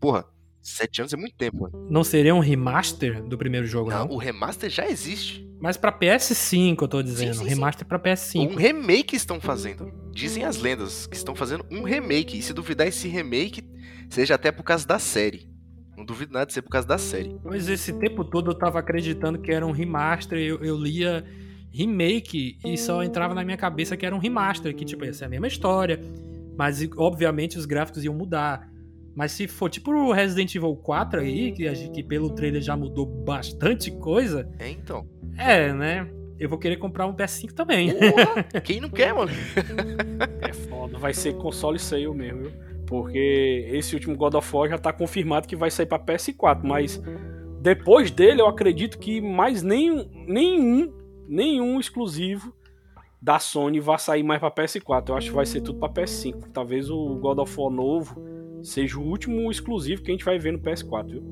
[0.00, 0.24] Porra,
[0.62, 1.86] sete anos é muito tempo, mano.
[1.90, 4.06] Não seria um remaster do primeiro jogo, não?
[4.08, 5.46] Não, o remaster já existe.
[5.60, 7.34] Mas pra PS5, eu tô dizendo.
[7.34, 7.48] sim, sim.
[7.50, 8.50] remaster pra PS5.
[8.52, 9.92] Um remake estão fazendo.
[10.10, 12.38] Dizem as lendas que estão fazendo um remake.
[12.38, 13.62] E se duvidar, esse remake
[14.08, 15.49] seja até por causa da série.
[16.00, 17.36] Não duvido nada de ser por causa da série.
[17.44, 20.38] Mas esse tempo todo eu tava acreditando que era um remaster.
[20.38, 21.22] Eu, eu lia
[21.70, 25.26] remake e só entrava na minha cabeça que era um remaster, que tipo, ia ser
[25.26, 26.00] a mesma história.
[26.56, 28.66] Mas obviamente os gráficos iam mudar.
[29.14, 32.74] Mas se for tipo o Resident Evil 4 aí, que, gente- que pelo trailer já
[32.76, 35.06] mudou bastante coisa, É, então.
[35.36, 36.08] é, né?
[36.38, 37.90] Eu vou querer comprar um PS5 também.
[37.92, 39.30] Porra, quem não quer, mano?
[40.40, 42.52] É foda, vai ser console sale mesmo, viu?
[42.90, 47.00] Porque esse último God of War já tá confirmado que vai sair pra PS4, mas
[47.62, 50.92] depois dele eu acredito que mais nenhum, nenhum,
[51.28, 52.52] nenhum exclusivo
[53.22, 55.08] da Sony vai sair mais pra PS4.
[55.08, 56.50] Eu acho que vai ser tudo pra PS5.
[56.52, 58.20] Talvez o God of War novo
[58.60, 61.22] seja o último exclusivo que a gente vai ver no PS4, viu?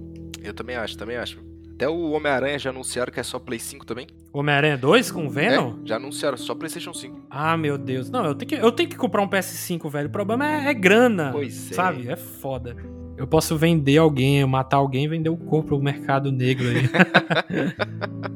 [0.41, 1.48] Eu também acho, também acho.
[1.79, 4.09] Até o Homem-Aranha já anunciaram que é só Play 5 também.
[4.33, 5.75] Homem-Aranha 2 com Venom?
[5.85, 7.27] É, já anunciaram, só PlayStation 5.
[7.31, 8.11] Ah, meu Deus.
[8.11, 10.09] Não, eu tenho que, eu tenho que comprar um PS5, velho.
[10.09, 11.31] O problema é, é grana.
[11.31, 11.75] Pois é.
[11.77, 12.11] Sabe?
[12.11, 12.75] É foda.
[13.17, 16.91] Eu posso vender alguém, matar alguém e vender o corpo pro mercado negro aí.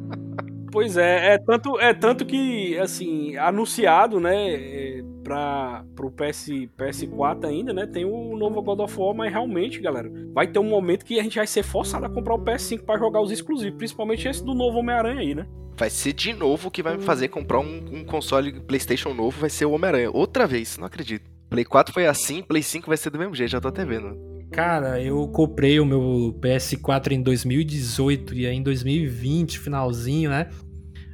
[0.73, 7.45] Pois é, é tanto, é tanto que, assim, anunciado, né, é, pra, pro PS, PS4
[7.47, 11.05] ainda, né, tem o novo God of War, mas realmente, galera, vai ter um momento
[11.05, 14.29] que a gente vai ser forçado a comprar o PS5 pra jogar os exclusivos, principalmente
[14.29, 15.47] esse do novo Homem-Aranha aí, né?
[15.77, 19.41] Vai ser de novo o que vai me fazer comprar um, um console PlayStation novo,
[19.41, 20.11] vai ser o Homem-Aranha.
[20.11, 21.31] Outra vez, não acredito.
[21.49, 24.33] Play 4 foi assim, Play 5 vai ser do mesmo jeito, já tô até vendo.
[24.53, 30.51] Cara, eu comprei o meu PS4 em 2018 e aí em 2020, finalzinho, né?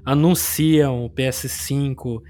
[0.05, 2.21] Anunciam o PS5.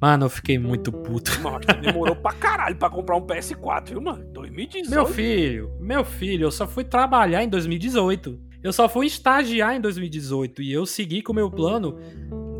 [0.00, 1.30] Mano, eu fiquei muito puto.
[1.40, 4.24] Mano, demorou pra caralho pra comprar um PS4, viu, mano?
[4.32, 4.90] 2018.
[4.90, 8.38] Meu filho, meu filho, eu só fui trabalhar em 2018.
[8.62, 11.96] Eu só fui estagiar em 2018 e eu segui com o meu plano,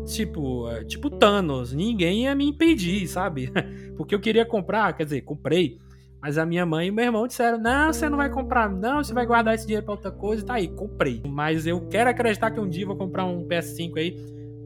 [0.05, 3.51] tipo, é, tipo Thanos, ninguém ia me impedir, sabe?
[3.97, 5.77] Porque eu queria comprar, quer dizer, comprei.
[6.21, 9.13] Mas a minha mãe e meu irmão disseram: Não, você não vai comprar, não, você
[9.13, 10.45] vai guardar esse dinheiro pra outra coisa.
[10.45, 11.21] Tá aí, comprei.
[11.25, 14.17] Mas eu quero acreditar que um dia eu vou comprar um PS5 aí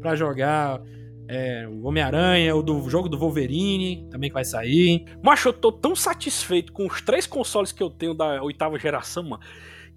[0.02, 0.82] pra jogar
[1.28, 5.06] é, o Homem-Aranha, o do jogo do Wolverine, também que vai sair.
[5.24, 9.24] Macho, eu tô tão satisfeito com os três consoles que eu tenho da oitava geração,
[9.24, 9.44] mano,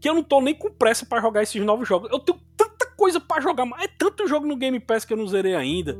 [0.00, 2.10] que eu não tô nem com pressa pra jogar esses novos jogos.
[2.10, 5.16] Eu tenho tanta coisa pra jogar, mas é tanto jogo no Game Pass que eu
[5.16, 5.98] não zerei ainda.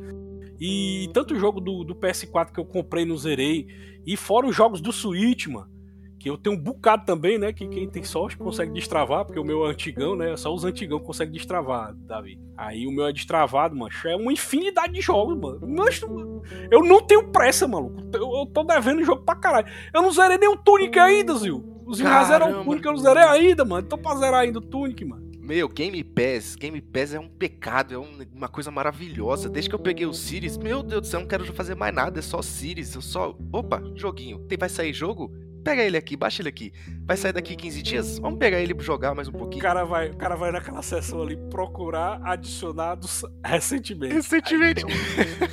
[0.59, 3.67] E tanto jogo do, do PS4 que eu comprei e não zerei.
[4.05, 5.76] E fora os jogos do Switch, mano.
[6.19, 7.53] Que eu tenho um bocado também, né?
[7.53, 10.35] Que quem tem sorte consegue destravar, porque o meu é antigão, né?
[10.35, 12.39] Só os antigão conseguem destravar, Davi.
[12.57, 14.07] Aí o meu é destravado, mancho.
[14.07, 15.59] É uma infinidade de jogos, mano.
[16.71, 18.01] Eu não tenho pressa, maluco.
[18.13, 19.67] Eu, eu tô devendo jogo pra caralho.
[19.93, 21.63] Eu não zerei nem o Tunic ainda, Zil.
[21.85, 22.63] Os já zeram o.
[22.65, 23.87] Tunic, eu não zerei ainda, mano.
[23.87, 25.27] Tô pra zerar ainda o Tunic, mano.
[25.39, 29.47] Meu, Game Pass, Game Pass é um pecado, é um- uma coisa maravilhosa.
[29.47, 31.95] Desde que eu peguei o Series, meu Deus do céu, eu não quero fazer mais
[31.95, 33.33] nada, é só Series, eu só.
[33.53, 34.39] Opa, joguinho.
[34.39, 35.31] Tem, vai sair jogo?
[35.67, 36.71] Pega ele aqui, baixa ele aqui.
[37.05, 38.19] Vai sair daqui 15 dias?
[38.19, 39.61] Vamos pegar ele pra jogar mais um O pouquinho.
[39.61, 44.13] cara vai, o cara vai naquela sessão ali procurar adicionados recentemente.
[44.13, 44.85] Recentemente.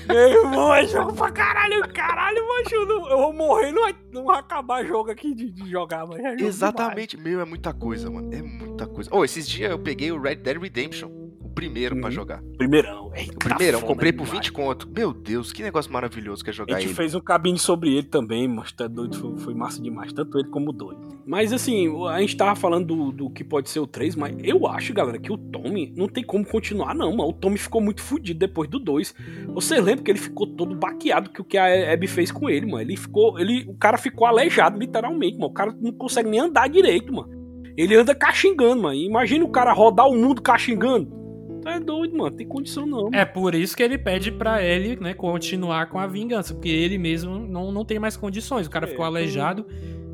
[0.06, 2.76] Meu irmão, é jogo pra caralho, caralho, mancho.
[2.76, 6.36] Eu, vou morrer, não vai, não vai acabar jogo aqui de, de jogar, mas é
[6.44, 8.32] Exatamente, meu, é muita coisa, mano.
[8.32, 9.10] É muita coisa.
[9.12, 11.23] Oh, esses dias eu peguei o Red Dead Redemption, o
[11.54, 12.10] primeiro pra Uhum.
[12.10, 12.38] jogar.
[12.40, 12.56] demais.
[12.58, 14.40] Primeirão, eita, O primeiro, eu foda comprei por demais.
[14.46, 14.88] 20 conto.
[14.94, 16.94] Meu Deus, que negócio maravilhoso que é A jogar gente ele.
[16.94, 20.48] fez um cabine sobre ele também, mas tá doido, foi, foi massa demais, tanto ele
[20.48, 20.98] como o dois.
[21.26, 24.66] Mas assim, a gente tava falando do, do que pode ser o 3, mas eu
[24.66, 27.30] acho, galera, que o Tommy não tem como continuar, não, mano.
[27.30, 29.14] O Tommy ficou muito fudido depois do 2.
[29.54, 32.66] Você lembra que ele ficou todo baqueado que o que a Abby fez com ele,
[32.66, 32.82] mano?
[32.82, 33.38] Ele ficou.
[33.38, 35.46] Ele, o cara ficou aleijado, literalmente, mano.
[35.50, 37.32] O cara não consegue nem andar direito, mano.
[37.76, 38.94] Ele anda caxingando, mano.
[38.94, 41.23] Imagina o cara rodar o mundo caxingando.
[41.64, 42.36] Tu é doido, mano.
[42.36, 43.10] Tem condição não.
[43.12, 46.98] É por isso que ele pede pra ele, né, continuar com a vingança, porque ele
[46.98, 48.66] mesmo não, não tem mais condições.
[48.66, 49.66] O cara É, ficou aleijado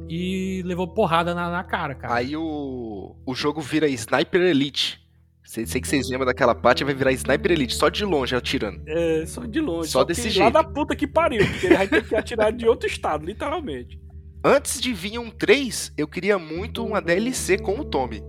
[0.09, 2.15] e levou porrada na, na cara, cara.
[2.15, 5.01] Aí o, o jogo vira Sniper Elite.
[5.45, 8.81] Sei, sei que vocês lembram daquela parte, vai virar Sniper Elite, só de longe atirando.
[8.87, 9.89] É, só de longe.
[9.89, 10.53] Só que desse Lá jeito.
[10.53, 13.99] da puta que pariu, porque ele vai ter que atirar de outro estado, literalmente.
[14.45, 18.23] Antes de vir um 3, eu queria muito uma DLC com o Tommy.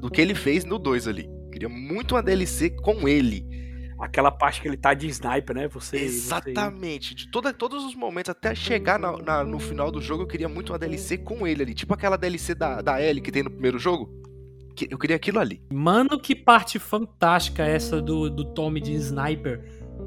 [0.00, 1.26] do que ele fez no 2 ali.
[1.62, 3.46] Queria muito uma DLC com ele.
[4.00, 5.68] Aquela parte que ele tá de sniper, né?
[5.68, 5.96] Você.
[5.96, 7.14] você- Exatamente.
[7.14, 10.48] De toda, todos os momentos, até chegar na- na- no final do jogo, eu queria
[10.48, 11.72] muito uma DLC com ele ali.
[11.74, 14.10] Tipo aquela DLC da, da Ellie que tem no primeiro jogo.
[14.90, 15.62] Eu queria aquilo ali.
[15.72, 19.62] Mano, que parte fantástica essa do, do Tommy de Sniper.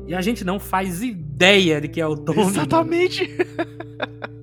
[0.08, 2.40] E a gente não faz ideia de que é o Tommy.
[2.40, 2.50] mano.
[2.52, 3.30] Exatamente.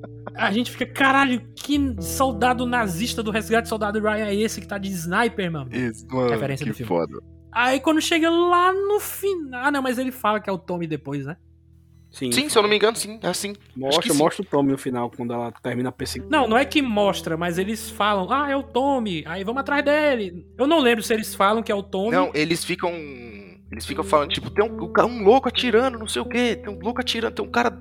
[0.46, 4.78] A gente fica, caralho, que soldado nazista do resgate soldado Ryan é esse que tá
[4.78, 5.70] de Sniper, mano?
[5.74, 6.88] Isso, mano, Referência que do filme.
[6.88, 7.18] foda.
[7.50, 9.64] Aí quando chega lá no final.
[9.64, 11.36] Ah, não, mas ele fala que é o Tommy depois, né?
[12.10, 13.18] Sim, Sim, se eu não me engano, sim.
[13.22, 13.54] É assim.
[13.74, 14.18] Mostra, sim.
[14.18, 16.30] mostra o Tommy no final, quando ela termina a perseguição.
[16.30, 19.82] Não, não é que mostra, mas eles falam, ah, é o Tommy, aí vamos atrás
[19.82, 20.46] dele.
[20.58, 22.10] Eu não lembro se eles falam que é o Tommy.
[22.10, 22.92] Não, eles ficam.
[23.72, 26.60] Eles ficam falando, tipo, tem um, um louco atirando, não sei o quê.
[26.62, 27.74] Tem um louco atirando, tem um cara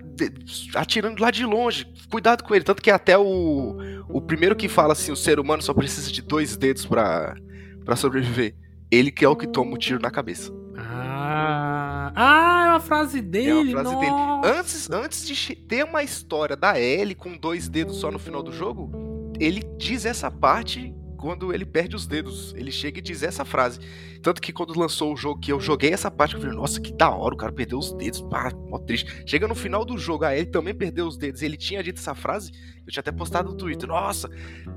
[0.73, 1.85] atirando lá de longe.
[2.09, 2.63] Cuidado com ele.
[2.63, 3.75] Tanto que até o.
[4.07, 7.35] O primeiro que fala assim, o ser humano só precisa de dois dedos pra,
[7.83, 8.55] pra sobreviver.
[8.89, 10.49] Ele que é o que toma o tiro na cabeça.
[10.77, 13.49] Ah, ah, é uma frase dele.
[13.49, 14.57] É uma frase dele.
[14.57, 18.53] Antes, antes de ter uma história da Ellie com dois dedos só no final do
[18.53, 18.89] jogo,
[19.37, 22.51] ele diz essa parte quando ele perde os dedos.
[22.55, 23.79] Ele chega e diz essa frase.
[24.23, 26.91] Tanto que quando lançou o jogo, que eu joguei essa parte, eu falei, nossa, que
[26.91, 28.21] da hora, o cara perdeu os dedos.
[28.21, 29.23] Pá, mó triste.
[29.25, 31.43] Chega no final do jogo, a Ellie também perdeu os dedos.
[31.43, 32.51] Ele tinha dito essa frase,
[32.85, 33.87] eu tinha até postado no Twitter.
[33.87, 34.27] Nossa,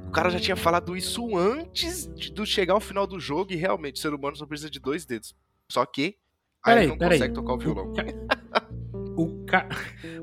[0.07, 3.57] o cara já tinha falado isso antes de do chegar ao final do jogo e
[3.57, 5.35] realmente o ser humano só precisa de dois dedos.
[5.71, 6.03] Só que
[6.63, 7.19] aí Peraí, ele não peraí.
[7.19, 7.93] consegue tocar o violão.
[9.17, 9.69] O, ca...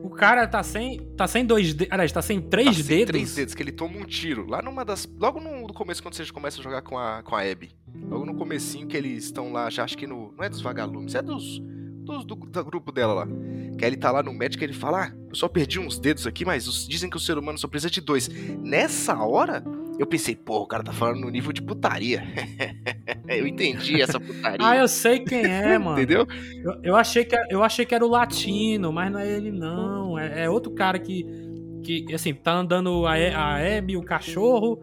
[0.03, 0.99] o cara tá sem.
[1.15, 1.91] tá sem dois dedos.
[1.93, 3.07] Aliás, tá sem três Tá sem dedos.
[3.11, 4.45] Três dedos, que ele toma um tiro.
[4.47, 5.07] Lá numa das.
[5.19, 7.71] Logo no, começo, quando você começa a jogar com a, com a Abby.
[8.09, 10.33] Logo no comecinho que eles estão lá, já acho que no.
[10.37, 11.59] Não é dos vagalumes, é dos.
[11.59, 13.27] dos do, do grupo dela lá.
[13.77, 15.97] Que aí ele tá lá no médico e ele fala: Ah, eu só perdi uns
[15.97, 18.27] dedos aqui, mas os- dizem que o ser humano só precisa de dois.
[18.61, 19.63] Nessa hora,
[19.99, 22.23] eu pensei, pô, o cara tá falando no nível de putaria.
[23.27, 24.65] eu entendi essa putaria.
[24.65, 25.97] Ah, eu sei quem é, mano.
[25.97, 26.27] Entendeu?
[26.63, 30.17] Eu, eu achei que, eu achei que era o latino, mas não é ele, não.
[30.17, 31.25] É, é outro cara que.
[31.83, 34.81] que assim, tá andando a, a Abby, o cachorro.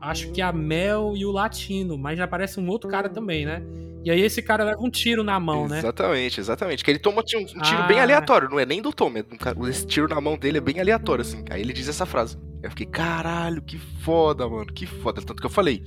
[0.00, 1.96] Acho que a Mel e o latino.
[1.96, 3.62] Mas já aparece um outro cara também, né?
[4.04, 5.78] E aí esse cara leva um tiro na mão, né?
[5.78, 6.84] Exatamente, exatamente.
[6.84, 7.86] Que ele toma um, tiro Ah.
[7.86, 9.24] bem aleatório, não é nem do Tom, é
[9.58, 11.42] um esse tiro na mão dele é bem aleatório, assim.
[11.50, 12.36] Aí ele diz essa frase.
[12.62, 15.22] Eu fiquei, caralho, que foda, mano, que foda.
[15.22, 15.82] Tanto que eu falei,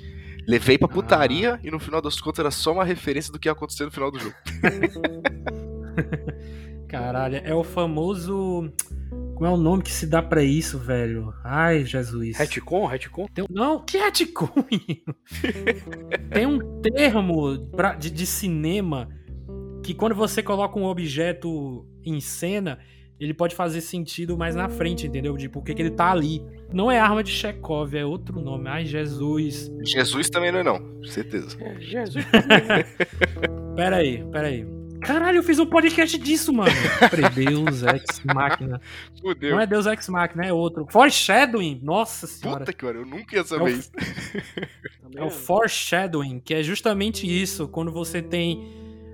[0.48, 1.60] levei pra putaria Ah.
[1.64, 4.10] e no final das contas era só uma referência do que ia acontecer no final
[4.10, 4.36] do jogo.
[6.88, 8.72] Caralho, é o famoso.
[9.38, 11.32] Como é o nome que se dá pra isso, velho?
[11.44, 12.36] Ai, Jesus.
[12.38, 13.28] Retcon, retcon.
[13.32, 14.50] Tem um- Não, que retcon?
[16.34, 19.08] Tem um termo pra- de, de cinema
[19.84, 22.80] que quando você coloca um objeto em cena,
[23.20, 25.38] ele pode fazer sentido mais na frente, entendeu?
[25.38, 26.42] De por que que ele tá ali.
[26.74, 28.68] Não é arma de Chekhov, é outro nome.
[28.68, 29.72] Ai, Jesus.
[29.86, 31.56] Jesus também não é não, certeza.
[31.80, 32.26] Jesus.
[33.76, 34.66] Pera aí, pera aí.
[35.02, 36.72] Caralho, eu fiz um podcast disso, mano.
[37.34, 38.82] Deus Ex Machina.
[39.22, 39.52] Fudeu.
[39.52, 40.86] Não é Deus Ex Machina, é outro.
[40.90, 42.60] Foreshadowing, nossa senhora.
[42.60, 43.92] Puta que pariu, eu nunca ia É saber o- isso.
[45.16, 48.68] É o foreshadowing, que é justamente isso, quando você tem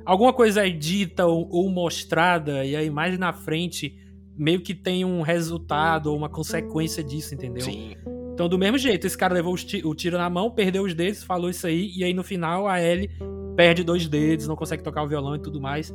[0.03, 3.95] alguma coisa dita ou, ou mostrada e a imagem na frente
[4.35, 7.61] meio que tem um resultado ou uma consequência disso, entendeu?
[7.63, 7.95] Sim,
[8.33, 11.49] Então, do mesmo jeito, esse cara levou o tiro na mão, perdeu os dedos, falou
[11.49, 13.11] isso aí, e aí no final a Ellie
[13.55, 15.93] perde dois dedos, não consegue tocar o violão e tudo mais.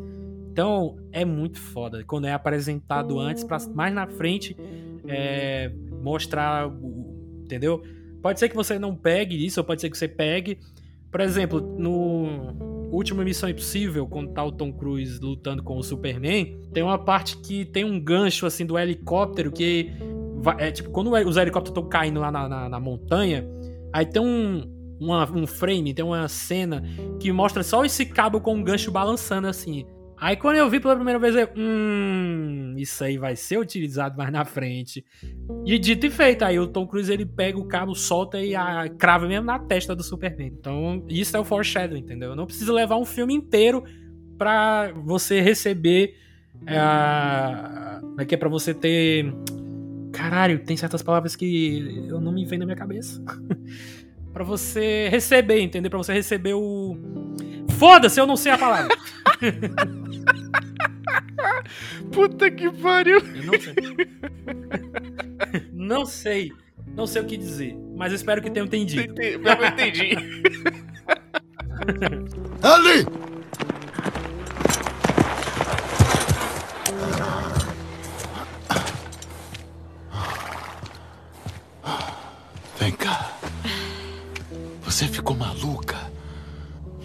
[0.52, 2.04] Então, é muito foda.
[2.04, 4.56] Quando é apresentado antes, pra mais na frente,
[5.06, 5.70] é,
[6.02, 6.70] mostrar.
[7.44, 7.82] Entendeu?
[8.22, 10.58] Pode ser que você não pegue isso, ou pode ser que você pegue.
[11.10, 16.60] Por exemplo, no último Missão Impossível, quando tá o Tom Cruise lutando com o Superman,
[16.72, 19.92] tem uma parte que tem um gancho assim do helicóptero que
[20.58, 23.44] é tipo quando os helicópteros estão caindo lá na, na- na montanha,
[23.92, 24.62] aí tem um,
[25.00, 26.82] uma- um frame, tem uma cena
[27.20, 29.84] que mostra só esse cabo com um gancho balançando assim.
[30.20, 34.32] Aí quando eu vi pela primeira vez, eu, hum, isso aí vai ser utilizado mais
[34.32, 35.04] na frente.
[35.64, 38.88] E dito e feito, aí o Tom Cruise ele pega o cabo, solta e a,
[38.98, 40.48] crava mesmo na testa do Superman.
[40.58, 42.34] Então, isso é o foreshadowing, entendeu?
[42.34, 43.84] Não precisa levar um filme inteiro
[44.36, 46.16] pra você receber.
[48.18, 49.32] É, que é pra você ter.
[50.12, 53.22] Caralho, tem certas palavras que eu não me vem na minha cabeça.
[54.32, 55.90] Pra você receber, entendeu?
[55.90, 56.96] Pra você receber o.
[57.78, 58.96] Foda-se, eu não sei a palavra.
[62.12, 63.18] Puta que pariu.
[63.18, 63.74] Eu não sei.
[65.72, 66.52] não sei.
[66.94, 67.76] Não sei o que dizer.
[67.96, 69.12] Mas eu espero que tenham entendido.
[69.12, 70.16] Entendi, Eu entendi.
[72.62, 73.06] Ali!
[82.88, 83.36] Vem cá.
[84.80, 86.10] Você ficou maluca?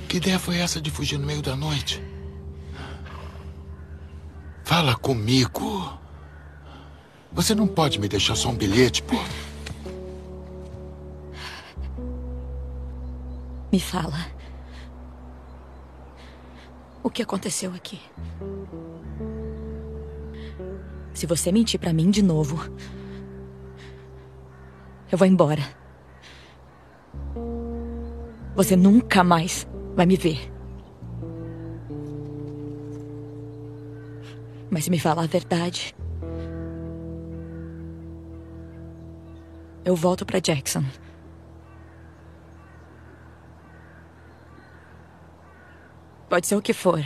[0.07, 2.01] Que ideia foi essa de fugir no meio da noite?
[4.63, 5.99] Fala comigo.
[7.34, 9.17] Você não pode me deixar só um bilhete, pô.
[13.69, 14.27] Me fala.
[17.03, 17.99] O que aconteceu aqui?
[21.13, 22.71] Se você mentir pra mim de novo,
[25.14, 25.61] eu vou embora.
[28.55, 30.51] Você nunca mais vai me ver.
[34.72, 35.95] Mas me falar a verdade,
[39.86, 40.84] eu volto pra Jackson.
[46.28, 47.03] Pode ser o que for.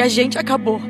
[0.00, 0.80] E a gente acabou.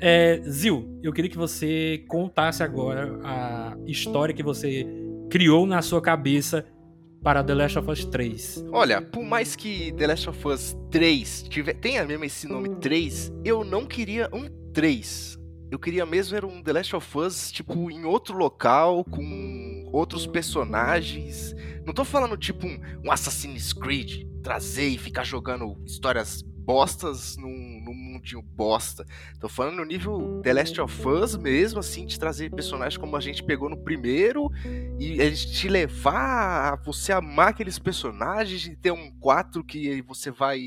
[0.00, 4.84] É, Zil, eu queria que você contasse agora a história que você
[5.30, 6.66] criou na sua cabeça
[7.22, 8.64] para The Last of Us 3.
[8.72, 13.32] Olha, por mais que The Last of Us 3 tiver, tenha mesmo esse nome 3,
[13.44, 15.39] eu não queria um 3.
[15.70, 20.26] Eu queria mesmo era um The Last of Us, tipo, em outro local, com outros
[20.26, 21.54] personagens.
[21.86, 27.82] Não tô falando, tipo, um, um Assassin's Creed, trazer e ficar jogando histórias bostas num,
[27.84, 29.04] num mundinho bosta.
[29.40, 33.20] Tô falando no nível The Last of Us mesmo, assim, de trazer personagens como a
[33.20, 34.50] gente pegou no primeiro
[34.98, 40.02] e a gente te levar a você amar aqueles personagens e ter um 4 que
[40.02, 40.60] você vai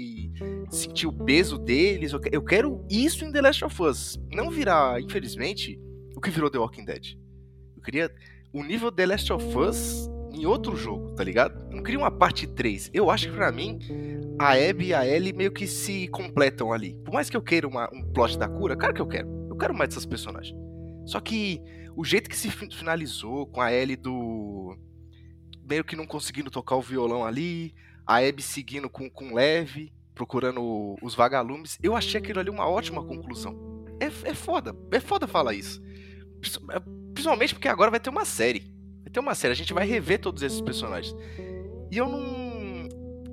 [0.70, 2.12] sentir o peso deles.
[2.14, 4.20] Eu que- Eu quero isso em The Last of Us.
[4.32, 5.80] Não virar, infelizmente,
[6.16, 7.16] o que virou The Walking Dead.
[7.76, 8.12] Eu queria
[8.52, 11.70] o nível The Last of Us em outro jogo, tá ligado?
[11.74, 12.90] Não queria uma parte 3.
[12.94, 13.80] Eu acho que pra mim
[14.40, 16.96] a Abby e a Ellie meio que se completam ali.
[17.06, 19.28] Por mais que eu queira uma- um plot da cura, claro que eu quero.
[19.50, 20.58] Eu quero mais dessas personagens.
[21.06, 21.62] Só que
[21.96, 24.76] o jeito que se fi- finalizou com a Ellie do.
[25.66, 27.74] meio que não conseguindo tocar o violão ali,
[28.06, 33.04] a Abby seguindo com, com leve, procurando os vagalumes, eu achei aquilo ali uma ótima
[33.04, 33.86] conclusão.
[34.00, 35.82] É, é foda, é foda falar isso.
[36.72, 36.80] É,
[37.14, 38.73] Principalmente porque agora vai ter uma série.
[39.14, 41.16] Ter uma série, a gente vai rever todos esses personagens.
[41.92, 42.34] E eu não.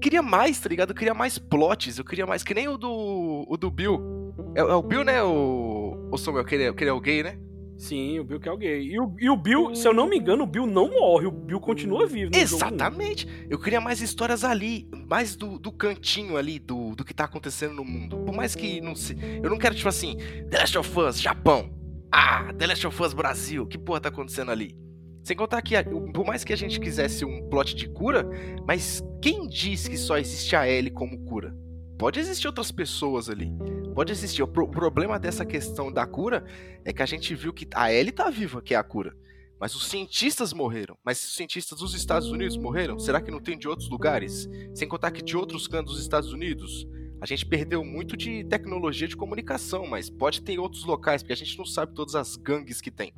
[0.00, 0.90] Queria mais, tá ligado?
[0.90, 2.42] Eu queria mais plots, eu queria mais.
[2.42, 3.46] Que nem o do.
[3.48, 4.34] O do Bill.
[4.54, 5.22] É, é o Bill, né?
[5.22, 6.08] O.
[6.12, 7.38] O Samuel, que ele, é- que ele é o gay, né?
[7.76, 8.82] Sim, o Bill que é o gay.
[8.82, 11.30] E o, e o Bill, se eu não me engano, o Bill não morre, o
[11.30, 12.30] Bill continua vivo.
[12.34, 13.26] Exatamente.
[13.48, 17.72] Eu queria mais histórias ali, mais do, do cantinho ali, do, do que tá acontecendo
[17.72, 18.18] no mundo.
[18.18, 19.16] Por mais que não se.
[19.42, 20.16] Eu não quero, tipo assim,
[20.50, 21.70] The Last of Us, Japão.
[22.12, 23.66] Ah, The Last of Us, Brasil.
[23.66, 24.76] Que porra tá acontecendo ali?
[25.22, 25.74] Sem contar que,
[26.14, 28.28] por mais que a gente quisesse um plot de cura,
[28.66, 31.54] mas quem diz que só existe a Ellie como cura?
[31.98, 33.52] Pode existir outras pessoas ali.
[33.94, 34.42] Pode existir.
[34.42, 36.44] O, pro- problema dessa questão da cura
[36.84, 39.14] é que a gente viu que a Ellie tá viva, que é a cura.
[39.60, 40.96] Mas os cientistas morreram.
[41.04, 42.98] Mas os cientistas dos Estados Unidos morreram?
[42.98, 44.48] Será que não tem de outros lugares?
[44.74, 46.86] Sem contar que de outros cantos dos Estados Unidos?
[47.20, 51.32] A gente perdeu muito de tecnologia de comunicação, mas pode ter em outros locais, porque
[51.32, 53.12] a gente não sabe todas as gangues que tem.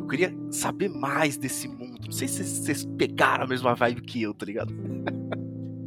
[0.00, 2.00] Eu queria saber mais desse mundo.
[2.04, 4.72] Não sei se vocês pegaram a mesma vibe que eu, tá ligado?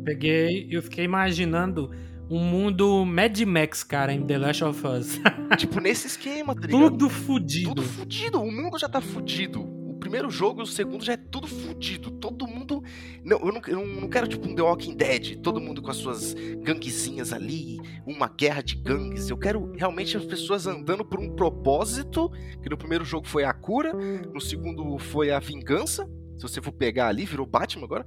[0.04, 1.90] Peguei, eu fiquei imaginando
[2.30, 5.20] um mundo Mad Max, cara, em The Last of Us.
[5.58, 6.92] tipo, nesse esquema, tá ligado?
[6.92, 7.70] Tudo fudido.
[7.70, 8.42] Tudo fudido.
[8.42, 9.83] O mundo já tá fudido.
[10.04, 12.12] Primeiro jogo e o segundo já é tudo fudido.
[12.12, 12.84] Todo mundo.
[13.24, 15.40] Não, eu não, eu não- quero, tipo, um The Walking Dead.
[15.42, 17.80] Todo mundo com as suas ganguezinhas ali.
[18.06, 19.30] Uma guerra de gangues.
[19.30, 22.30] Eu quero realmente as pessoas andando por um propósito.
[22.62, 23.94] Que no primeiro jogo foi a cura.
[23.94, 26.06] No segundo foi a vingança.
[26.36, 28.06] Se você for pegar ali, virou Batman agora.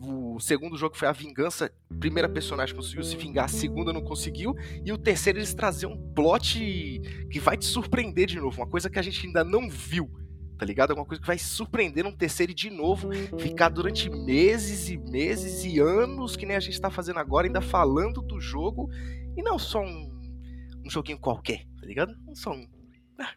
[0.00, 1.70] O segundo jogo foi a vingança.
[2.00, 4.54] Primeira personagem conseguiu se vingar, a segunda não conseguiu.
[4.82, 8.62] E o terceiro eles traziam um plot que vai te surpreender de novo.
[8.62, 10.10] Uma coisa que a gente ainda não viu.
[10.56, 10.90] Tá ligado?
[10.90, 15.64] Alguma coisa que vai surpreender um terceiro e de novo ficar durante meses e meses
[15.64, 18.88] e anos, que nem a gente tá fazendo agora, ainda falando do jogo.
[19.36, 20.12] E não só um,
[20.84, 22.14] um joguinho qualquer, tá ligado?
[22.24, 22.66] Não só um.
[23.18, 23.32] Ah,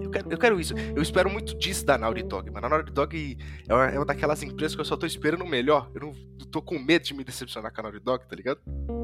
[0.00, 0.74] eu quero, eu quero isso.
[0.94, 2.66] Eu espero muito disso da Naughty Dog, mano.
[2.66, 3.38] A Naughty Dog
[3.68, 5.90] é uma, é uma daquelas empresas que eu só tô esperando o melhor.
[5.94, 8.60] Eu não eu tô com medo de me decepcionar com a Naughty Dog, tá ligado?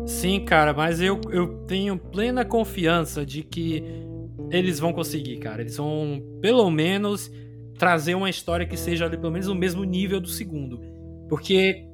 [0.06, 4.10] Sim, cara, mas eu, eu tenho plena confiança de que
[4.52, 5.62] eles vão conseguir, cara.
[5.62, 7.30] Eles vão, pelo menos,
[7.78, 10.80] trazer uma história que seja ali, pelo menos o mesmo nível do segundo.
[11.28, 11.86] Porque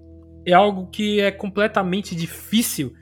[0.44, 2.92] é algo que é completamente difícil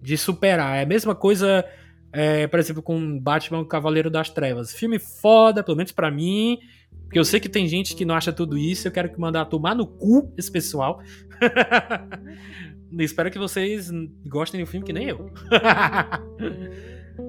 [0.00, 0.78] de superar.
[0.78, 1.64] É a mesma coisa,
[2.12, 4.72] é, por exemplo, com Batman Cavaleiro das Trevas.
[4.72, 6.58] Filme foda, pelo menos para mim.
[7.04, 8.88] Porque eu sei que tem gente que não acha tudo isso.
[8.88, 11.00] Eu quero que mandar tomar no cu esse pessoal.
[12.98, 13.90] Espero que vocês
[14.26, 15.30] gostem do filme que nem eu.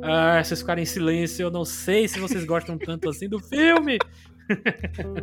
[0.01, 1.43] Ah, vocês ficarem em silêncio.
[1.43, 3.97] Eu não sei se vocês gostam tanto assim do filme.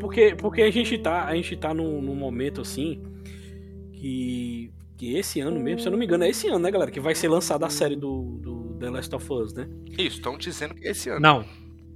[0.00, 3.02] porque, porque a gente tá, a gente tá num, num momento assim
[3.92, 6.90] que, que esse ano mesmo, se eu não me engano, é esse ano, né, galera?
[6.90, 9.68] Que vai ser lançada a série do, do The Last of Us, né?
[9.90, 11.20] Isso, estão dizendo que é esse ano.
[11.20, 11.44] Não.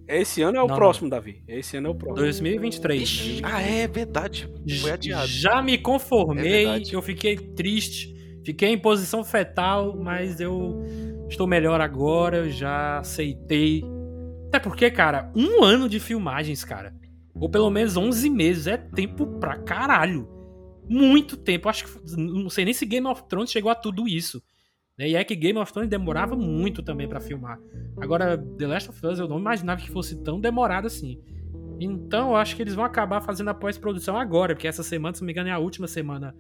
[0.07, 1.43] Esse ano é o Não, próximo, Davi.
[1.49, 2.17] Esse ano é o próximo.
[2.25, 3.03] 2023.
[3.03, 4.47] Ixi, ah, é verdade.
[4.83, 5.27] Foi adiado.
[5.27, 6.93] Já me É conformei, verdade.
[6.93, 8.14] eu fiquei triste,
[8.45, 10.83] fiquei em posição fetal, mas eu
[11.29, 13.85] estou melhor agora, eu já aceitei.
[14.49, 16.95] Até porque, cara, um ano de filmagens, cara,
[17.35, 20.29] ou pelo menos 11 meses, é tempo pra caralho.
[20.89, 21.69] Muito tempo.
[21.69, 24.43] Acho que não sei nem se Game of Thrones chegou a tudo isso.
[24.99, 25.09] né?
[25.09, 27.59] E é que Game of Thrones demorava muito também pra filmar.
[28.01, 31.19] Agora, The Last of Us, eu não imaginava que fosse tão demorado assim.
[31.81, 35.23] Então, eu acho que eles vão acabar fazendo a pós-produção agora, porque essa semana, se
[35.23, 36.37] não me engano, é a última semana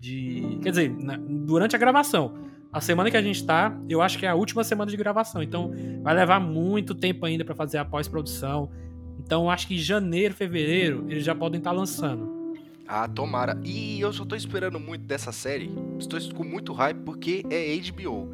[0.00, 0.58] de.
[0.62, 2.48] Quer dizer, na, durante a gravação.
[2.72, 5.42] A semana que a gente tá, eu acho que é a última semana de gravação.
[5.42, 5.72] Então,
[6.02, 8.70] vai levar muito tempo ainda para fazer a pós-produção.
[9.18, 12.54] Então, acho que janeiro, fevereiro, eles já podem estar tá lançando.
[12.86, 13.60] Ah, tomara.
[13.64, 15.70] E eu só tô esperando muito dessa série.
[15.98, 18.28] Estou com muito hype porque é HBO.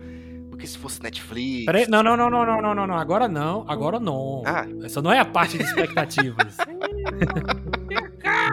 [0.50, 1.66] Porque se fosse Netflix.
[1.66, 4.42] Peraí, não, não, não, não, não, não, não, Agora não, agora não.
[4.46, 4.66] Ah.
[4.82, 6.56] Essa não é a parte de expectativas.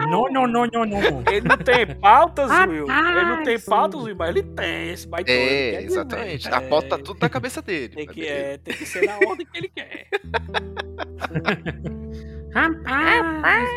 [0.08, 1.22] não, não, não, não, não.
[1.30, 2.86] Ele não tem pautas, Ah, Will.
[2.90, 3.70] Ele não tem sim.
[3.70, 5.24] pautas, Will, mas ele tem esse ele É,
[5.72, 6.48] quer exatamente.
[6.48, 7.94] A pauta tá é, tudo na cabeça dele.
[7.94, 10.08] Tem que, é, tem que ser na ordem que ele quer.
[12.54, 13.68] Rapaz!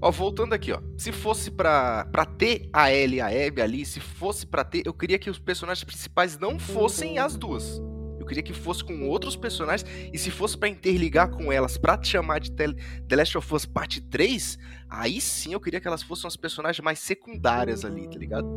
[0.00, 0.80] Ó, voltando aqui, ó.
[0.98, 4.82] Se fosse pra, pra ter a Ellie e a Abby ali, se fosse pra ter,
[4.84, 7.80] eu queria que os personagens principais não fossem as duas.
[8.26, 9.88] Eu queria que fosse com outros personagens.
[10.12, 13.64] E se fosse pra interligar com elas, pra te chamar de The Last of Us
[13.64, 14.58] Parte 3,
[14.90, 18.48] aí sim eu queria que elas fossem as personagens mais secundárias ali, tá ligado?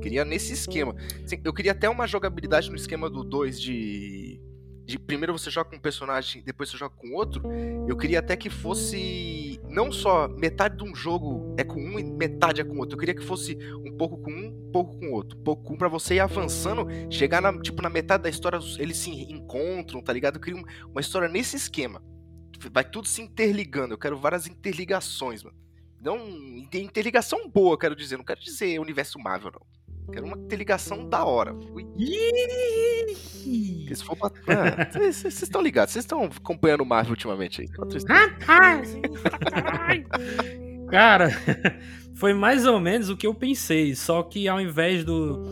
[0.00, 0.94] Queria nesse esquema.
[1.42, 4.40] Eu queria até uma jogabilidade no esquema do 2 de.
[4.88, 7.42] De primeiro você joga com um personagem, depois você joga com outro.
[7.86, 12.02] Eu queria até que fosse não só metade de um jogo é com um e
[12.02, 12.94] metade é com outro.
[12.94, 15.38] Eu queria que fosse um pouco com um, um pouco com outro.
[15.38, 18.58] Um pouco com um pra você ir avançando, chegar na, tipo, na metade da história,
[18.78, 20.36] eles se encontram, tá ligado?
[20.36, 22.02] Eu queria um- uma história nesse esquema.
[22.72, 23.92] Vai tudo se interligando.
[23.92, 25.54] Eu quero várias interligações, mano.
[26.00, 26.16] Não,
[26.56, 28.16] inter- interligação boa, quero dizer.
[28.16, 29.66] Não quero dizer universo Marvel, não.
[30.12, 31.54] Quero uma interligação da hora.
[34.48, 37.68] Ah, Vocês estão ligados, vocês estão acompanhando o Marvel ultimamente aí.
[37.96, 38.36] História.
[38.40, 38.96] Rapaz!
[40.90, 41.28] Cara,
[42.14, 45.42] foi mais ou menos o que eu pensei, só que ao invés do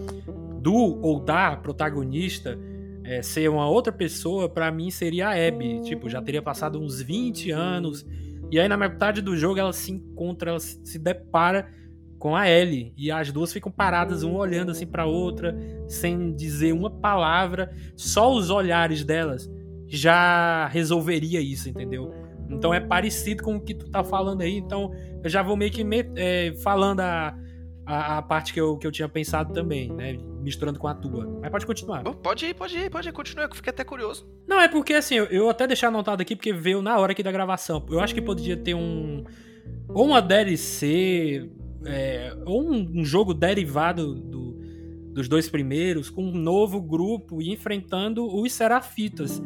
[0.61, 2.59] do ou da protagonista
[3.05, 5.81] é, ser uma outra pessoa, pra mim seria a Abby.
[5.83, 8.05] Tipo, já teria passado uns 20 anos.
[8.51, 11.69] E aí na metade do jogo ela se encontra, ela se depara
[12.27, 12.93] com a Ellie.
[12.97, 15.57] E as duas ficam paradas, uma olhando assim pra outra,
[15.87, 17.73] sem dizer uma palavra.
[17.97, 19.49] Só os olhares delas
[19.87, 22.13] já resolveria isso, entendeu?
[22.51, 24.57] Então é parecido com o que tu tá falando aí.
[24.57, 24.91] Então
[25.23, 27.33] eu já vou meio que me- é, falando a,
[27.87, 30.19] a, a parte que eu, que eu tinha pensado também, né?
[30.43, 31.39] Misturando com a tua.
[31.41, 32.03] Mas pode continuar.
[32.03, 34.29] Bom, Pode ir, pode ir, pode ir, continua, que eu fiquei até curioso.
[34.49, 37.23] Não, é porque assim, eu, eu até deixar anotado aqui porque veio na hora aqui
[37.23, 37.87] da gravação.
[37.89, 39.23] Eu acho que podia ter um.
[39.89, 41.49] Ou uma DLC,
[41.87, 44.57] é, ou um, um jogo derivado do-
[45.13, 49.43] dos dois primeiros, com um novo grupo e enfrentando os Serafitas.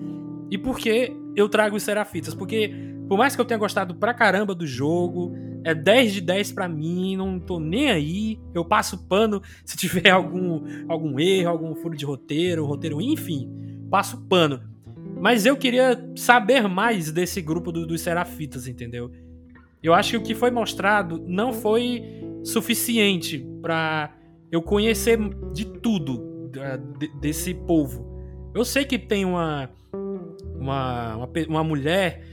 [0.51, 2.35] E por que eu trago os Serafitas?
[2.35, 2.73] Porque,
[3.09, 5.33] por mais que eu tenha gostado pra caramba do jogo,
[5.63, 8.39] é 10 de 10 pra mim, não tô nem aí.
[8.53, 13.49] Eu passo pano se tiver algum, algum erro, algum furo de roteiro, roteiro, enfim
[13.91, 14.61] passo pano.
[15.21, 19.11] Mas eu queria saber mais desse grupo do- dos Serafitas, entendeu?
[19.83, 22.03] eu acho que o que foi mostrado não foi
[22.45, 24.15] suficiente pra
[24.51, 25.19] eu conhecer
[25.53, 26.49] de tudo
[26.99, 28.09] de- desse povo.
[28.55, 29.71] Eu sei que tem uma,
[30.57, 32.25] uma, uma, uma mulher.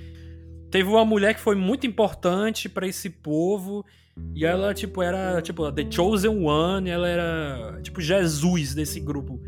[0.71, 3.85] Teve uma mulher que foi muito importante pra esse povo.
[4.33, 6.89] E ela, tipo, era, tipo, The Chosen One.
[6.89, 9.39] Ela era, tipo, Jesus desse grupo.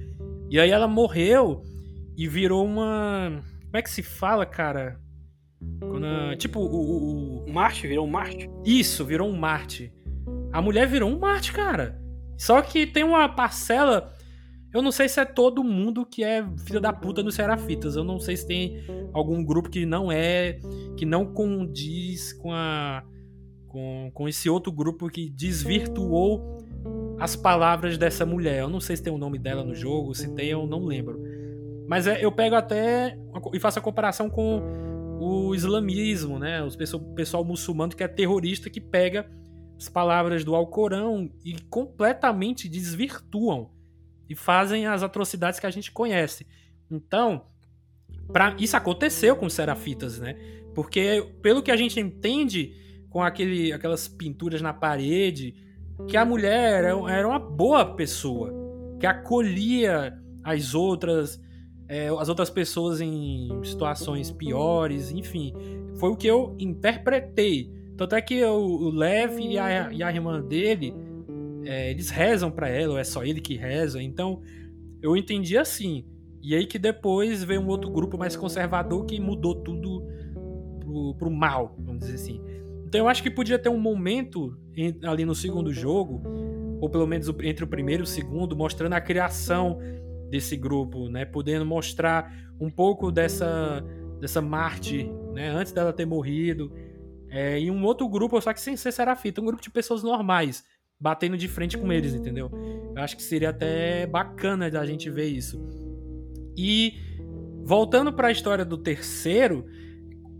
[0.50, 1.64] E aí ela morreu
[2.16, 3.42] e virou uma.
[3.66, 5.00] Como é que se fala, cara?
[5.80, 8.50] Quando tipo, o, o, O Marte virou um Marte.
[8.64, 9.92] isso, virou um Marte.
[10.52, 12.00] A mulher virou um Marte, cara.
[12.38, 14.14] Só que tem uma parcela.
[14.74, 17.96] Eu não sei se é todo mundo que é filha da puta dos Serafitas.
[17.96, 18.84] Eu não sei se tem
[19.14, 20.60] algum grupo que não é.
[20.98, 23.04] que não condiz com a.
[23.68, 26.58] com, com esse outro grupo que desvirtuou
[27.20, 28.62] as palavras dessa mulher.
[28.62, 31.22] Eu não sei se tem o nome dela no jogo, se tem, eu não lembro.
[31.88, 33.18] Mas é, eu pego até.
[33.54, 34.62] e faço a comparação com
[35.20, 36.64] o islamismo, né?
[36.64, 39.30] O pessoal, pessoal muçulmano que é terrorista que pega
[39.80, 43.72] as palavras do Alcorão e completamente desvirtuam
[44.30, 46.46] e fazem as atrocidades que a gente conhece.
[46.92, 47.46] Então,
[48.58, 50.36] isso aconteceu com os serafitas, né?
[50.76, 52.76] Porque pelo que a gente entende
[53.10, 55.56] com aquele, aquelas pinturas na parede,
[56.10, 58.54] que a mulher era, era uma boa pessoa,
[59.00, 60.14] que acolhia
[60.44, 61.42] as outras,
[61.88, 65.54] é, as outras pessoas em situações piores, enfim.
[65.96, 67.79] Foi o que eu interpretei.
[68.00, 70.96] Tanto é que o, o Lev e a, e a irmã dele,
[71.66, 74.02] é, eles rezam pra ela, ou é só ele que reza.
[74.02, 74.42] Então,
[75.02, 76.06] eu entendi assim.
[76.42, 80.02] E aí que depois veio um outro grupo mais conservador que mudou tudo
[80.80, 82.42] pro, pro mal, vamos dizer assim.
[82.86, 84.58] Então eu acho que podia ter um momento
[85.04, 86.24] ali no segundo jogo,
[86.80, 89.78] ou pelo menos entre o primeiro e o segundo, mostrando a criação
[90.30, 91.26] desse grupo, né?
[91.26, 93.84] Podendo mostrar um pouco dessa,
[94.22, 95.50] dessa Marte, né?
[95.50, 96.72] Antes dela ter morrido.
[97.30, 100.64] É, e um outro grupo, só que sem ser serafita, um grupo de pessoas normais,
[101.00, 102.50] batendo de frente com eles, entendeu?
[102.96, 105.62] Eu acho que seria até bacana da gente ver isso.
[106.58, 106.94] E
[107.64, 109.66] voltando para a história do terceiro,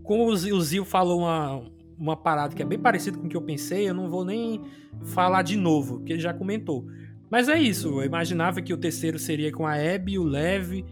[0.02, 1.62] como o Zil o Zil falou uma,
[1.96, 4.60] uma parada que é bem parecida com o que eu pensei, eu não vou nem
[5.04, 6.86] falar de novo, porque ele já comentou.
[7.30, 10.84] Mas é isso, eu imaginava que o terceiro seria com a Abby e o Lev,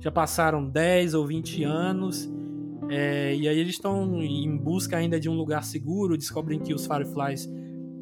[0.00, 2.28] já passaram 10 ou 20 anos,
[2.90, 6.86] é, e aí eles estão em busca ainda de um lugar seguro, descobrem que os
[6.86, 7.50] Fireflies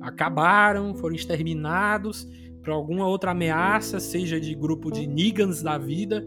[0.00, 2.28] acabaram, foram exterminados
[2.62, 6.24] por alguma outra ameaça, seja de grupo de Nigans da vida,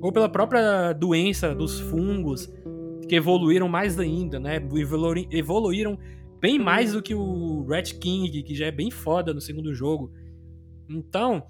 [0.00, 2.52] ou pela própria doença dos fungos,
[3.08, 4.60] que evoluíram mais ainda, né?
[5.30, 5.98] Evoluíram
[6.40, 10.10] bem mais do que o Red King, que já é bem foda no segundo jogo.
[10.88, 11.44] Então,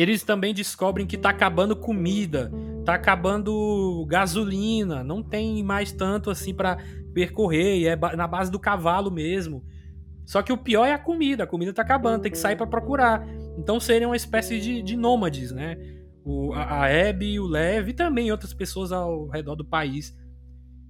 [0.00, 2.50] eles também descobrem que tá acabando comida,
[2.84, 6.78] tá acabando gasolina, não tem mais tanto assim pra
[7.12, 9.64] percorrer, e é na base do cavalo mesmo.
[10.24, 12.66] Só que o pior é a comida, a comida tá acabando, tem que sair pra
[12.66, 13.26] procurar.
[13.58, 15.76] Então seriam uma espécie de, de nômades, né?
[16.24, 20.16] O, a, a Abby, o Lev e também outras pessoas ao redor do país.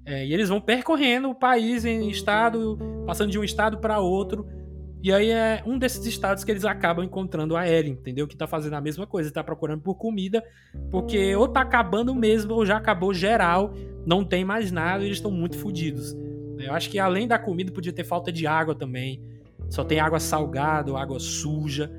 [0.04, 4.46] É, e eles vão percorrendo o país em estado, passando de um estado para outro.
[5.02, 8.28] E aí é um desses estados que eles acabam encontrando a Ellie, entendeu?
[8.28, 10.44] Que tá fazendo a mesma coisa, tá procurando por comida,
[10.90, 13.72] porque ou tá acabando mesmo, ou já acabou geral,
[14.04, 16.14] não tem mais nada e eles estão muito fodidos.
[16.58, 19.22] Eu acho que além da comida podia ter falta de água também.
[19.70, 21.90] Só tem água salgada, água suja.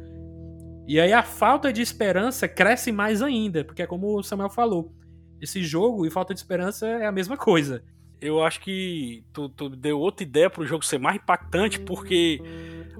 [0.87, 4.93] E aí a falta de esperança cresce mais ainda, porque é como o Samuel falou.
[5.41, 7.83] Esse jogo e falta de esperança é a mesma coisa.
[8.19, 12.39] Eu acho que tu, tu deu outra ideia pro jogo ser mais impactante, porque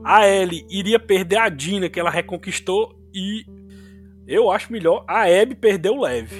[0.03, 3.45] a Ellie iria perder a Dina que ela reconquistou e
[4.27, 6.31] eu acho melhor a Abby perder o Lev.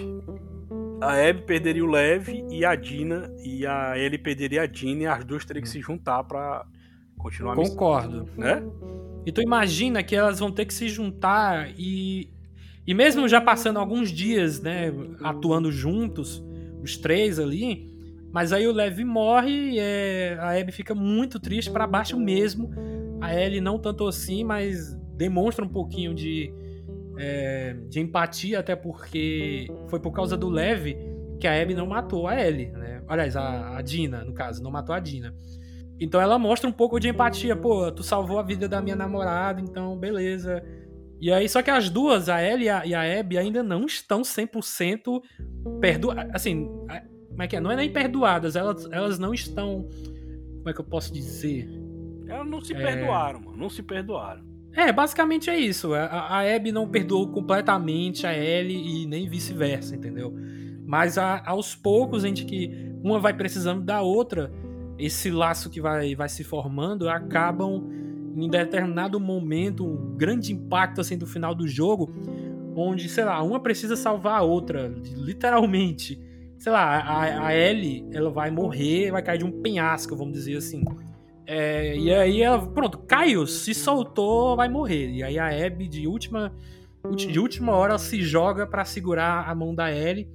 [1.02, 5.08] A Abby perderia o Lev e a Dina e a Ellie perderia a Dina e
[5.08, 6.66] as duas teriam que se juntar pra
[7.18, 8.30] continuar a missão, Concordo.
[8.38, 8.64] né?
[9.26, 12.30] E tu imagina que elas vão ter que se juntar e.
[12.86, 14.92] E mesmo já passando alguns dias, né?
[15.24, 16.44] Atuando juntos,
[16.82, 17.90] os três ali.
[18.32, 22.72] Mas aí o Levi morre e é, a Abby fica muito triste para baixo mesmo.
[23.22, 26.52] A Ellie não tanto assim, mas demonstra um pouquinho de,
[27.18, 30.98] é, de empatia, até porque foi por causa do Levi
[31.40, 33.02] que a Abby não matou a Ellie, né?
[33.08, 35.34] Aliás, a, a Dina, no caso, não matou a Dina.
[36.00, 37.56] Então ela mostra um pouco de empatia.
[37.56, 40.64] Pô, tu salvou a vida da minha namorada, então beleza.
[41.20, 45.22] E aí, só que as duas, a Ellie e a, Abby, ainda não estão 100%
[45.80, 46.32] perdoadas.
[46.34, 47.60] Assim, a- como é que é?
[47.60, 49.88] Não é nem perdoadas, elas, elas não estão.
[50.58, 51.68] Como é que eu posso dizer?
[52.32, 52.78] Elas não se É.
[52.78, 53.58] perdoaram, mano.
[53.58, 54.42] Não se perdoaram.
[54.74, 55.94] É, basicamente é isso.
[55.94, 60.34] A, a Abby não perdoou completamente a Ellie e nem vice-versa, entendeu?
[60.86, 64.52] Mas a- aos poucos, a gente que uma vai precisando da outra,
[64.98, 67.90] esse laço que vai, vai se formando acabam
[68.36, 72.10] em determinado momento, um grande impacto assim do final do jogo,
[72.74, 76.18] onde, sei lá, uma precisa salvar a outra, literalmente.
[76.58, 80.56] Sei lá, a, a Ellie, ela vai morrer, vai cair de um penhasco, vamos dizer
[80.58, 80.84] assim.
[81.46, 85.10] É, e aí ela, pronto, caiu, se soltou, vai morrer.
[85.10, 86.54] E aí a Abby, de última,
[87.16, 90.30] de última hora, se joga para segurar a mão da Ellie.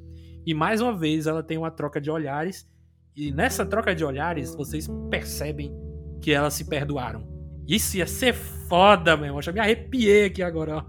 [0.45, 2.69] E mais uma vez ela tem uma troca de olhares.
[3.17, 5.73] E nessa troca de olhares, vocês percebem
[6.21, 7.27] que elas se perdoaram.
[7.67, 9.43] Isso ia ser foda, meu irmão.
[9.43, 10.85] Já me arrepiei aqui agora.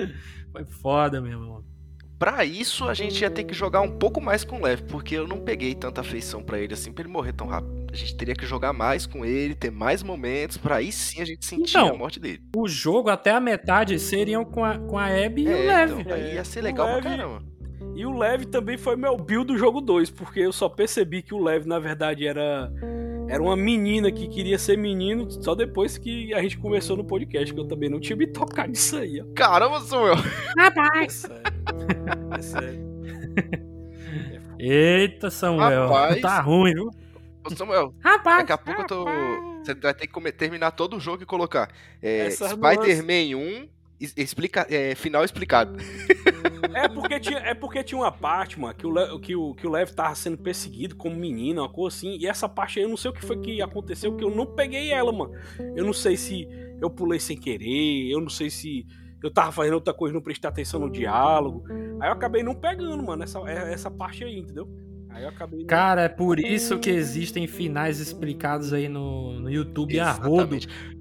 [0.50, 1.64] Foi foda, meu irmão.
[2.18, 5.14] Pra isso, a gente ia ter que jogar um pouco mais com o Lev, porque
[5.14, 7.85] eu não peguei tanta afeição para ele assim, pra ele morrer tão rápido.
[7.96, 11.24] A gente teria que jogar mais com ele, ter mais momentos, para aí sim a
[11.24, 12.42] gente sentir então, a morte dele.
[12.54, 16.00] O jogo, até a metade, seriam com a, com a Abby é, e o Lev.
[16.00, 17.42] Então, aí ia ser legal Lev, pra caramba.
[17.94, 21.32] E o Lev também foi meu build do jogo 2, porque eu só percebi que
[21.32, 22.70] o Lev, na verdade, era
[23.30, 27.52] era uma menina que queria ser menino só depois que a gente começou no podcast,
[27.52, 29.24] que eu também não tinha me tocado nisso aí, ó.
[29.34, 30.16] Caramba, Samuel!
[30.58, 31.24] Rapaz!
[32.36, 32.86] É sério.
[34.60, 35.88] Eita, Samuel.
[35.88, 36.20] Rapaz.
[36.20, 36.90] Tá ruim, viu?
[37.46, 39.00] Ô, Samuel, rapaz, daqui a pouco rapaz.
[39.00, 39.64] eu tô.
[39.64, 41.70] Você vai ter que terminar todo o jogo e colocar
[42.00, 43.68] é, Spider-Man 1
[44.00, 45.76] explica, é, final explicado.
[46.74, 49.66] É porque tinha, é porque tinha uma parte, mano, que o, Le, que, o, que
[49.66, 52.18] o Lev tava sendo perseguido como menino, uma coisa assim.
[52.20, 54.46] E essa parte aí eu não sei o que foi que aconteceu, que eu não
[54.46, 55.32] peguei ela, mano.
[55.74, 56.46] Eu não sei se
[56.80, 58.86] eu pulei sem querer, eu não sei se
[59.22, 61.64] eu tava fazendo outra coisa, não prestei atenção no diálogo.
[62.00, 64.68] Aí eu acabei não pegando, mano, essa, é, essa parte aí, entendeu?
[65.24, 65.64] Acabei...
[65.64, 70.58] Cara, é por isso que existem finais explicados aí no, no YouTube a rodo.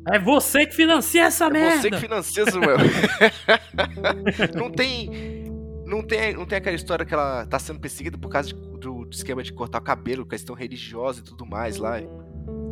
[0.08, 1.82] É você que financia essa é merda!
[1.82, 2.78] Você que financia, Samuel.
[4.56, 5.46] não tem.
[5.86, 9.06] Não tem, não tem aquela história que ela tá sendo perseguida por causa de, do,
[9.06, 12.02] do, esquema de cortar o cabelo, questão religiosa e tudo mais lá.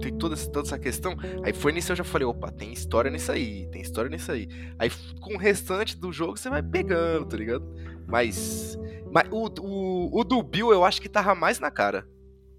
[0.01, 1.15] Tem toda essa, toda essa questão.
[1.43, 4.47] Aí foi nisso eu já falei, opa, tem história nisso aí, tem história nisso aí.
[4.79, 4.91] Aí
[5.21, 7.63] com o restante do jogo você vai pegando, tá ligado?
[8.07, 8.77] Mas.
[9.11, 12.07] Mas o, o, o do Bill eu acho que tava mais na cara.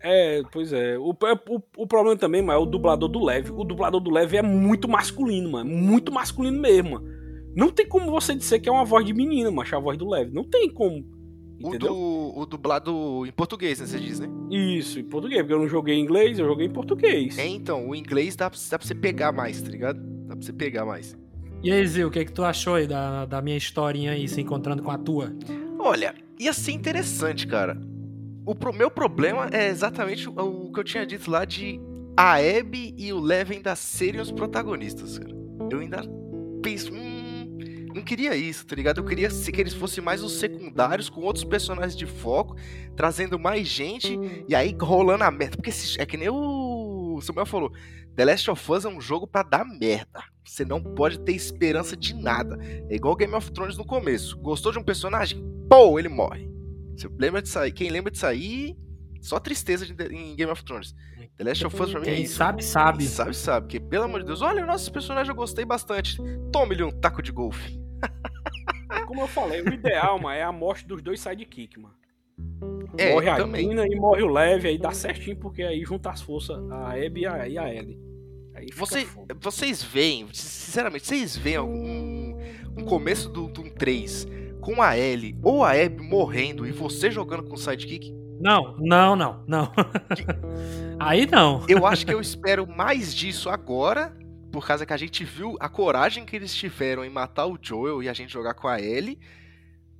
[0.02, 0.98] É, pois é.
[0.98, 3.50] O, o, o problema também, mano, é o dublador do Leve.
[3.50, 5.70] O dublador do Leve é muito masculino, mano.
[5.70, 7.06] Muito masculino mesmo, mano.
[7.56, 10.08] Não tem como você dizer que é uma voz de menina, é a voz do
[10.08, 10.32] Leve.
[10.32, 11.04] Não tem como.
[11.62, 13.86] O, do, o dublado em português, né?
[13.86, 14.28] Você diz, né?
[14.50, 17.38] Isso, em português, porque eu não joguei em inglês, eu joguei em português.
[17.38, 19.98] É, então, o inglês dá, dá pra você pegar mais, tá ligado?
[20.26, 21.16] Dá pra você pegar mais.
[21.64, 24.28] E aí, Zil, o que, é que tu achou aí da, da minha historinha aí,
[24.28, 25.34] se encontrando com a tua?
[25.78, 27.80] Olha, ia ser interessante, cara.
[28.44, 31.80] O pro, meu problema é exatamente o, o, que eu tinha dito lá de
[32.14, 35.34] a Abby e o Lev ainda serem os protagonistas, cara.
[35.70, 36.02] Eu ainda
[36.62, 37.56] penso, hum,
[37.94, 38.98] não queria isso, tá ligado?
[38.98, 42.56] Eu queria que eles fossem mais os secundários, com outros personagens de foco,
[42.94, 45.56] trazendo mais gente, e aí rolando a merda.
[45.56, 47.72] Porque é que nem o Samuel falou,
[48.14, 50.33] The Last of Us é um jogo para dar merda.
[50.44, 52.58] Você não pode ter esperança de nada.
[52.90, 54.36] É igual Game of Thrones no começo.
[54.38, 55.42] Gostou de um personagem?
[55.68, 56.48] Pô, ele morre.
[56.96, 57.72] Você lembra de sair?
[57.72, 58.76] Quem lembra de sair?
[59.20, 60.94] Só tristeza de, em Game of Thrones.
[61.36, 62.36] The Last of Us pra mim é isso.
[62.36, 62.98] sabe, sabe.
[62.98, 63.66] Quem sabe, sabe.
[63.66, 66.18] Porque, pelo amor de Deus, olha, nossos personagens eu gostei bastante.
[66.52, 67.80] Tome-lhe um taco de golfe.
[69.06, 71.94] Como eu falei, o ideal, mano, é a morte dos dois sidekicks, mano.
[72.96, 73.70] É, morre a também.
[73.72, 77.26] E morre o Leve, aí dá certinho, porque aí junta as forças a Abby e
[77.26, 77.98] a, e a Ellie.
[78.76, 79.06] Você,
[79.40, 82.34] vocês veem, sinceramente, vocês veem algum
[82.76, 84.26] um começo do, do 3
[84.60, 88.12] com a Ellie ou a Abby morrendo e você jogando com o sidekick?
[88.40, 89.72] Não, não, não, não.
[90.98, 91.64] aí não.
[91.68, 94.16] Eu acho que eu espero mais disso agora,
[94.50, 98.02] por causa que a gente viu a coragem que eles tiveram em matar o Joel
[98.02, 99.18] e a gente jogar com a Ellie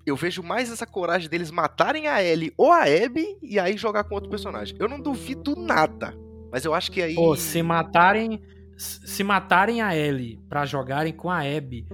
[0.07, 4.05] eu vejo mais essa coragem deles matarem a Ellie ou a Abby e aí jogar
[4.05, 4.77] com outro personagem.
[4.79, 6.15] Eu não duvido nada,
[6.55, 7.17] mas eu acho que aí.
[7.17, 8.41] Pô, se matarem.
[8.77, 11.85] Se matarem a Ellie para jogarem com a Abby,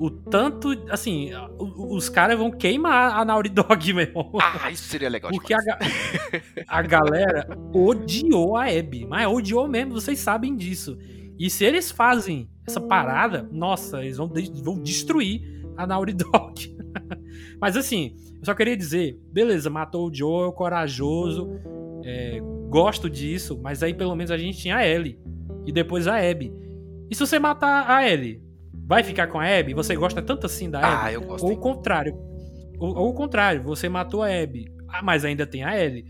[0.00, 0.70] o tanto.
[0.90, 4.32] Assim, os caras vão queimar a Naughty Dog, meu irmão.
[4.42, 5.60] Ah, isso seria legal Porque a,
[6.66, 9.06] a galera odiou a Abby.
[9.06, 10.98] Mas odiou mesmo, vocês sabem disso.
[11.38, 14.28] E se eles fazem essa parada, nossa, eles vão,
[14.64, 15.40] vão destruir
[15.76, 16.76] a Naughty Dog.
[17.62, 21.48] Mas assim, eu só queria dizer, beleza, matou o Joel, corajoso,
[22.04, 22.40] é,
[22.70, 25.18] gosto disso, mas aí pelo menos a gente tinha a Ellie.
[25.66, 26.52] E depois a Abby.
[27.10, 28.40] E se você matar a Ellie,
[28.86, 29.74] vai ficar com a Abby?
[29.74, 31.06] Você gosta tanto assim da Abby?
[31.06, 31.44] Ah, eu gosto.
[31.44, 32.14] Ou o contrário.
[32.78, 36.06] Ou, ou o contrário, você matou a Abby, ah, mas ainda tem a Ellie.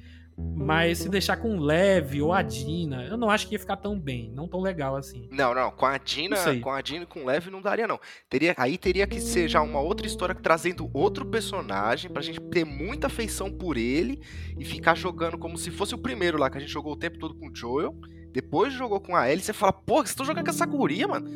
[0.54, 3.98] Mas se deixar com Leve ou a Dina, eu não acho que ia ficar tão
[3.98, 5.26] bem, não tão legal assim.
[5.32, 7.98] Não, não, com a Dina, com a Dina e com Leve não daria não.
[8.28, 12.64] Teria, aí teria que ser já uma outra história trazendo outro personagem pra gente ter
[12.64, 14.20] muita afeição por ele
[14.58, 17.18] e ficar jogando como se fosse o primeiro lá que a gente jogou o tempo
[17.18, 17.96] todo com o Joel.
[18.30, 21.28] Depois jogou com a Ellie, você fala, pô, você tá jogando com essa guria, mano?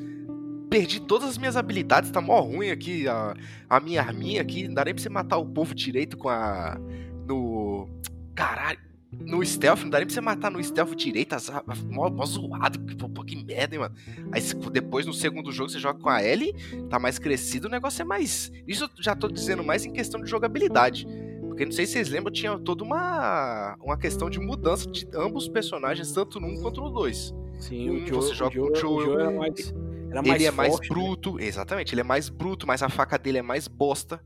[0.70, 3.34] Perdi todas as minhas habilidades, tá mó ruim aqui, a,
[3.68, 6.78] a minha arminha aqui, não dá nem pra você matar o povo direito com a.
[7.26, 7.88] No.
[8.34, 8.93] Caralho.
[9.20, 11.50] No stealth, não dá nem pra você matar no stealth direito, as,
[11.88, 13.94] mó, mó zoado, que, pô, que merda, hein, mano.
[14.32, 14.42] Aí
[14.72, 16.54] depois no segundo jogo você joga com a Ellie,
[16.88, 18.50] tá mais crescido, o negócio é mais.
[18.66, 21.06] Isso eu já tô dizendo mais em questão de jogabilidade.
[21.54, 25.44] Porque não sei se vocês lembram, tinha toda uma, uma questão de mudança de ambos
[25.44, 27.32] os personagens, tanto no 1 quanto no 2.
[27.60, 29.74] Sim, Um o Joe, você joga o com Joe, o o Joel, Joe era mais,
[30.10, 30.94] era mais ele é mais forte, né?
[30.94, 34.20] bruto, exatamente, ele é mais bruto, mas a faca dele é mais bosta.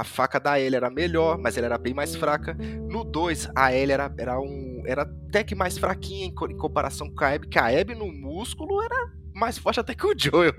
[0.00, 2.54] A faca da Ellie era melhor, mas ela era bem mais fraca.
[2.88, 7.10] No 2, a Ellie era, era, um, era até que mais fraquinha em, em comparação
[7.10, 10.54] com a Abby, que a Abby no músculo era mais forte até que o Joel.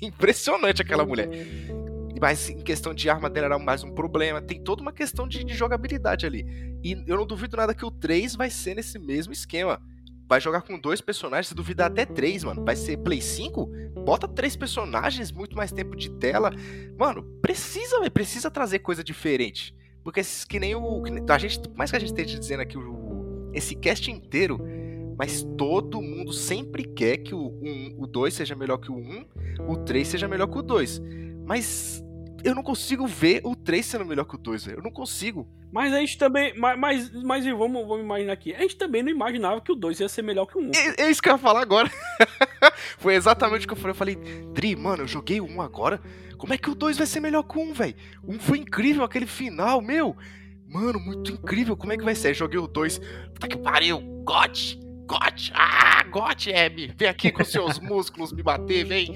[0.00, 1.28] Impressionante aquela mulher.
[2.18, 4.40] Mas em questão de arma dela era mais um problema.
[4.40, 6.46] Tem toda uma questão de, de jogabilidade ali.
[6.82, 9.78] E eu não duvido nada que o 3 vai ser nesse mesmo esquema.
[10.30, 12.64] Vai jogar com dois personagens, se duvidar até três, mano.
[12.64, 13.68] Vai ser Play 5?
[14.04, 16.52] Bota três personagens, muito mais tempo de tela.
[16.96, 18.08] Mano, precisa.
[18.12, 19.74] Precisa trazer coisa diferente.
[20.04, 21.02] Porque que nem o.
[21.02, 24.60] que nem- a gente, mais que a gente esteja dizendo aqui o, esse cast inteiro,
[25.18, 29.24] mas todo mundo sempre quer que o 1, o 2 seja melhor que o 1,
[29.68, 31.02] o 3 seja melhor que o 2.
[31.44, 32.04] Mas
[32.44, 34.78] eu não consigo ver o 3 sendo melhor que o 2, velho.
[34.78, 35.48] Eu não consigo.
[35.72, 36.58] Mas a gente também.
[36.58, 38.54] Mas, mas, mas vamos, vamos imaginar aqui.
[38.54, 40.70] A gente também não imaginava que o 2 ia ser melhor que o 1.
[40.74, 41.90] É, é isso que eu ia falar agora.
[42.98, 43.90] Foi exatamente o que eu falei.
[43.90, 44.16] Eu falei,
[44.52, 46.00] Dri, mano, eu joguei o 1 agora.
[46.36, 47.94] Como é que o 2 vai ser melhor que o 1, velho?
[48.22, 50.16] O 1 foi incrível, aquele final, meu.
[50.66, 51.76] Mano, muito incrível.
[51.76, 52.32] Como é que vai ser?
[52.34, 52.98] Joguei o 2.
[53.34, 54.00] Puta que pariu.
[54.24, 54.89] God.
[55.10, 55.50] God.
[55.54, 56.92] Ah, God, Abby.
[56.96, 59.14] Vem aqui com seus músculos me bater, vem.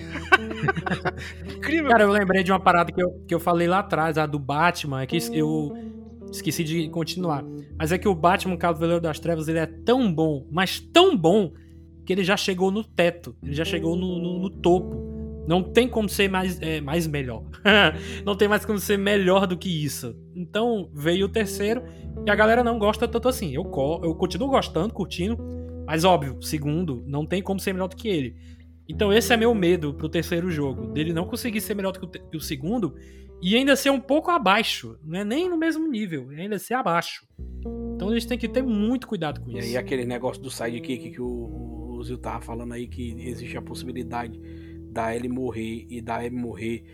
[1.57, 1.91] incrível.
[1.91, 4.39] Cara, eu lembrei de uma parada que eu, que eu falei lá atrás, a do
[4.39, 5.73] Batman, é que eu
[6.33, 7.45] esqueci de continuar.
[7.79, 11.53] Mas é que o Batman Cavaleiro das Trevas, ele é tão bom, mas tão bom,
[12.05, 15.15] que ele já chegou no teto, ele já chegou no, no- no topo.
[15.47, 17.43] Não tem como ser mais, é, mais melhor.
[18.25, 20.17] não tem mais como ser melhor do que isso.
[20.35, 21.83] Então veio o terceiro
[22.27, 23.55] e a galera não gosta tanto assim.
[23.55, 25.37] Eu, co- eu continuo gostando, curtindo,
[25.87, 28.37] mas óbvio, o segundo não tem como ser melhor do que ele.
[28.89, 32.19] Então esse é meu medo pro terceiro jogo, dele não conseguir ser melhor do que
[32.19, 32.95] o, que o segundo
[33.43, 36.75] e ainda ser um pouco abaixo, não é nem no mesmo nível, é ainda ser
[36.75, 37.27] abaixo.
[37.95, 39.69] Então eles têm que ter muito cuidado com E isso.
[39.69, 43.63] aí aquele negócio do sidekick que o, o Zil tava falando aí, que existe a
[43.63, 44.39] possibilidade
[44.91, 46.85] da Ellie morrer e da Abby morrer.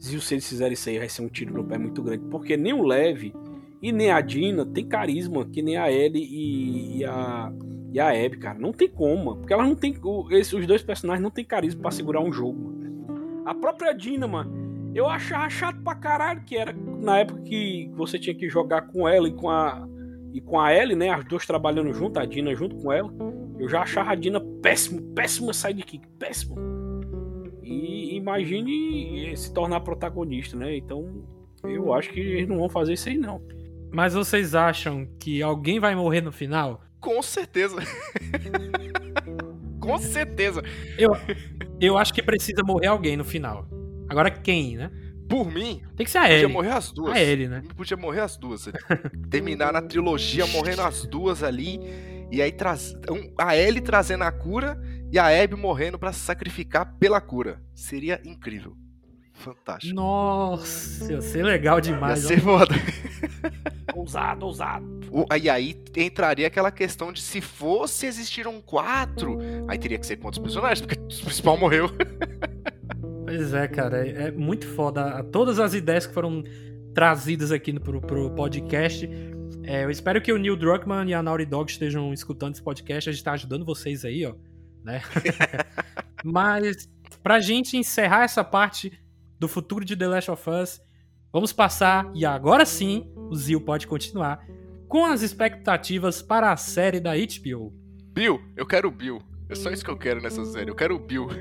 [0.00, 2.24] Zil, se eles fizerem isso aí, vai ser um tiro no pé muito grande.
[2.30, 3.32] Porque nem o Lev
[3.80, 7.52] e nem a Dina tem carisma que nem a Ellie e, e a,
[7.94, 8.58] e a Abby, cara.
[8.58, 9.36] Não tem como, mano.
[9.36, 9.96] Porque elas não tem.
[10.02, 12.74] os dois personagens não tem carisma pra segurar um jogo.
[13.46, 18.18] A própria Dina, mano, eu achava chato pra caralho que era na época que você
[18.18, 19.88] tinha que jogar com ela e com a.
[20.32, 21.10] E com a Ellie, né?
[21.10, 23.08] As duas trabalhando junto, a Dina junto com ela.
[23.60, 26.56] Eu já achava a Dina péssimo, péssima sidekick, péssimo.
[27.62, 30.76] E imagine se tornar protagonista, né?
[30.76, 31.24] Então,
[31.62, 33.40] eu acho que eles não vão fazer isso aí, não.
[33.92, 36.80] Mas vocês acham que alguém vai morrer no final?
[37.04, 37.76] Com certeza.
[39.78, 40.62] Com certeza.
[41.78, 43.68] Eu acho que precisa morrer alguém no final.
[44.08, 44.90] Agora quem, né?
[45.28, 46.52] Por mim, Tem que ser a podia Ellie.
[46.52, 47.16] morrer as duas.
[47.16, 47.62] A Ellie, né?
[47.76, 48.68] Podia morrer as duas.
[49.30, 51.80] Terminar na trilogia morrendo as duas ali.
[52.30, 54.78] E aí traz, um- a Ellie trazendo a cura
[55.12, 57.62] e a Abby morrendo pra se sacrificar pela cura.
[57.74, 58.76] Seria incrível.
[59.34, 59.94] Fantástico.
[59.94, 62.24] Nossa, ia ser legal Ia demais.
[62.24, 62.28] ó.
[62.28, 62.74] ser foda.
[63.94, 65.00] Ousado, ousado.
[65.10, 70.16] O- E aí entraria aquela questão de se fosse existiram quatro, aí teria que ser
[70.16, 70.80] quantos personagens?
[70.80, 71.90] Porque o principal morreu.
[73.26, 75.24] Pois é, cara, é é muito foda.
[75.24, 76.44] Todas as ideias que foram
[76.94, 79.08] trazidas aqui no, pro, pro podcast.
[79.64, 83.08] É, eu espero que o Neil Druckmann e a Naughty Dog estejam escutando esse podcast.
[83.08, 84.34] A gente tá ajudando vocês aí, ó.
[84.84, 85.00] Né?
[86.22, 86.88] Mas,
[87.22, 88.92] pra gente encerrar essa parte
[89.44, 90.80] do futuro de The Last of Us,
[91.30, 94.42] vamos passar, e agora sim, o Zil pode continuar,
[94.88, 97.74] com as expectativas para a série da HBO.
[98.14, 99.20] Bill, eu quero o Bill.
[99.50, 100.70] É só isso que eu quero nessa série.
[100.70, 101.28] Eu quero o Bill.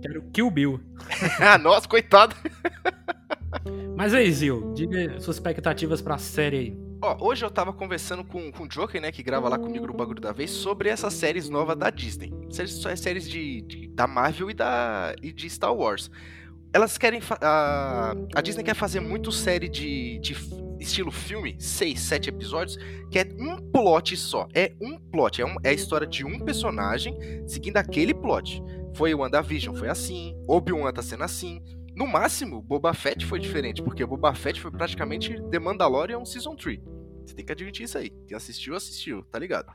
[0.00, 0.80] Quero Kill Bill.
[1.42, 2.34] ah, nossa, coitado.
[3.96, 6.87] Mas aí, Zil, diga suas expectativas pra série aí.
[7.00, 9.92] Ó, hoje eu tava conversando com, com o Joker, né, que grava lá comigo no
[9.94, 12.32] Bagulho da Vez, sobre essas séries novas da Disney.
[12.50, 16.10] Séries, é séries de, de- da Marvel e, da, e de Star Wars.
[16.72, 17.20] Elas querem.
[17.40, 20.36] A, a Disney quer fazer muito série de, de
[20.80, 22.76] estilo filme, seis, sete episódios,
[23.10, 24.46] que é um plot só.
[24.52, 25.40] É um plot.
[25.40, 28.62] É, um- é a história de um personagem seguindo aquele plot.
[28.94, 30.34] Foi o WandaVision, foi assim.
[30.46, 31.62] Obi-Wan tá sendo assim.
[31.98, 36.78] No máximo, Boba Fett foi diferente, porque Boba Fett foi praticamente The Mandalorian Season 3.
[37.26, 38.10] Você tem que admitir isso aí.
[38.24, 39.66] Quem assistiu, assistiu, tá ligado?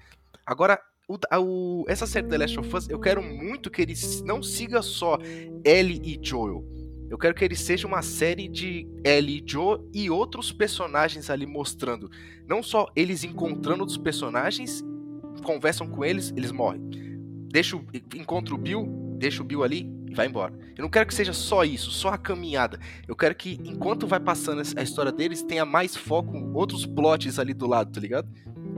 [0.45, 3.93] Agora, o- o- essa série The Last of Us, eu quero muito que ele
[4.23, 5.17] não siga só
[5.65, 6.65] Ellie e Joel.
[7.09, 11.45] Eu quero que ele seja uma série de Ellie e Joe e outros personagens ali
[11.45, 12.09] mostrando.
[12.47, 14.81] Não só eles encontrando outros personagens,
[15.43, 17.02] conversam com eles, eles morrem.
[17.53, 17.85] Deixa o,
[18.15, 18.83] encontra o Bill,
[19.19, 20.51] deixa o Bill ali e vai embora.
[20.75, 22.79] Eu não quero que seja só isso, só a caminhada.
[23.07, 27.53] Eu quero que, enquanto vai passando a história deles, tenha mais foco, outros plots ali
[27.53, 28.27] do lado, tá ligado?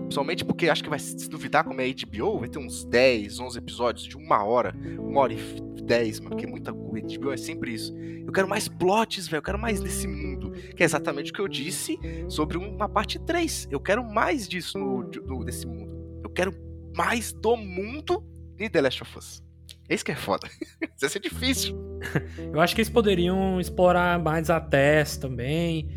[0.01, 3.57] Principalmente porque acho que vai se duvidar como é HBO, vai ter uns 10, 11
[3.57, 7.07] episódios de uma hora, uma hora e 10, mano, que é muita coisa.
[7.17, 7.95] HBO é sempre isso.
[7.97, 10.51] Eu quero mais plots, velho, eu quero mais desse mundo.
[10.76, 11.97] Que é exatamente o que eu disse
[12.28, 13.69] sobre uma parte 3.
[13.71, 15.95] Eu quero mais disso no, no- desse mundo.
[16.21, 16.53] Eu quero
[16.93, 18.21] mais do mundo
[18.56, 19.43] de The Last of Us.
[19.88, 20.47] Esse que é foda.
[20.82, 21.76] Isso vai ser difícil.
[22.53, 25.89] Eu acho que eles poderiam explorar mais a Tess também.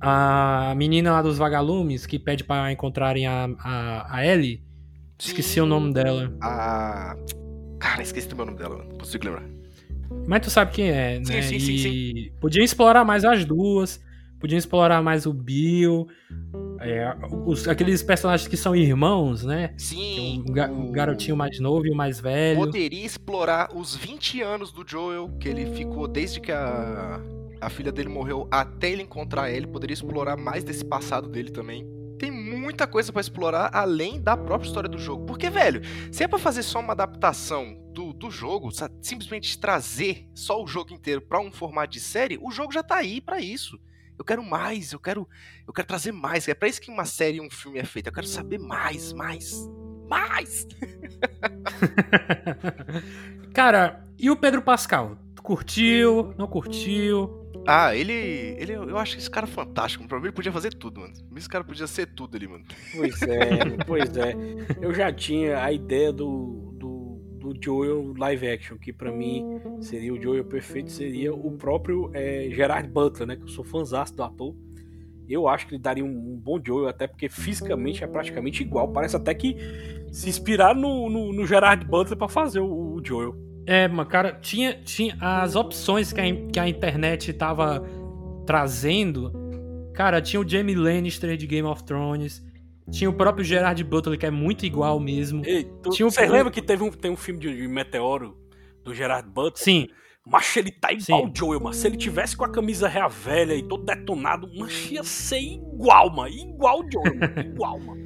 [0.00, 4.62] A menina lá dos vagalumes que pede pra encontrarem a, a, a Ellie.
[5.18, 6.34] Esqueci o nome dela.
[6.42, 7.16] A.
[7.78, 9.44] Cara, esqueci também o nome dela, não consigo lembrar.
[10.26, 11.42] Mas tu sabe quem é, Sim, né?
[11.42, 14.00] sim, e sim, podiam explorar mais as duas.
[14.38, 16.06] Podiam explorar mais o Bill.
[16.80, 17.16] é,
[17.46, 19.74] os- aqueles personagens que são irmãos, né?
[19.78, 20.44] Sim.
[20.46, 22.58] O, ga- o garotinho mais novo e o mais velho.
[22.60, 27.18] Poderia explorar os 20 anos do Joel, que ele ficou desde que a,
[27.60, 29.66] a filha dele morreu até ele encontrar ele.
[29.66, 31.86] Poderia explorar mais desse passado dele também.
[32.18, 35.24] Tem muita coisa pra explorar além da própria história do jogo.
[35.26, 35.80] Porque, velho,
[36.12, 38.70] se é pra fazer só uma adaptação do, do jogo,
[39.02, 42.96] simplesmente trazer só o jogo inteiro pra um formato de série, o jogo já tá
[42.96, 43.78] aí pra isso.
[44.18, 45.28] Eu quero mais, eu quero,
[45.66, 46.48] eu quero trazer mais.
[46.48, 48.08] É pra isso que uma série e um filme é feito.
[48.08, 49.68] Eu quero saber mais, mais,
[50.08, 50.66] mais.
[53.52, 55.18] Cara, e o Pedro Pascal?
[55.34, 56.34] Tu curtiu?
[56.38, 57.46] Não curtiu?
[57.66, 58.72] Ah, ele, ele.
[58.72, 60.06] Eu acho esse cara fantástico.
[60.06, 61.12] Pra mim, ele podia fazer tudo, mano.
[61.36, 62.64] Esse cara podia ser tudo ali, mano.
[62.94, 63.48] Pois é,
[63.84, 64.34] pois é.
[64.80, 66.65] Eu já tinha a ideia do,
[67.54, 72.48] do, Joel live action, que pra mim seria o Joel perfeito, seria o próprio é,
[72.50, 73.36] Gerard Butler, né?
[73.36, 74.54] Que eu sou fãzaço do ator.
[75.28, 78.88] Eu acho que ele daria um, um bom Joel, até porque fisicamente é praticamente igual.
[78.92, 79.56] Parece até que
[80.12, 83.34] se inspirar no, no, no Gerard Butler pra fazer o, o Joel.
[83.66, 87.84] É, mano, cara, tinha, tinha as opções que a, que a internet tava
[88.46, 89.32] trazendo.
[89.92, 92.45] Cara, tinha o Jamie Lannister de Game of Thrones.
[92.90, 95.42] Tinha o próprio Gerard Butler, que é muito igual mesmo.
[95.90, 98.36] Tinha um- você lembra que teve um, tem um filme de, de Meteoro
[98.84, 99.56] do Gerard Butler?
[99.56, 99.88] Sim,
[100.28, 101.30] Mas ele tá igual Sim.
[101.30, 101.72] o Joel, mano.
[101.74, 106.12] Se ele tivesse com a camisa real velha e todo detonado, mas ia ser igual,
[106.14, 106.28] mano.
[106.34, 107.40] Igual o Joel, mano.
[107.54, 108.00] Igual, mano.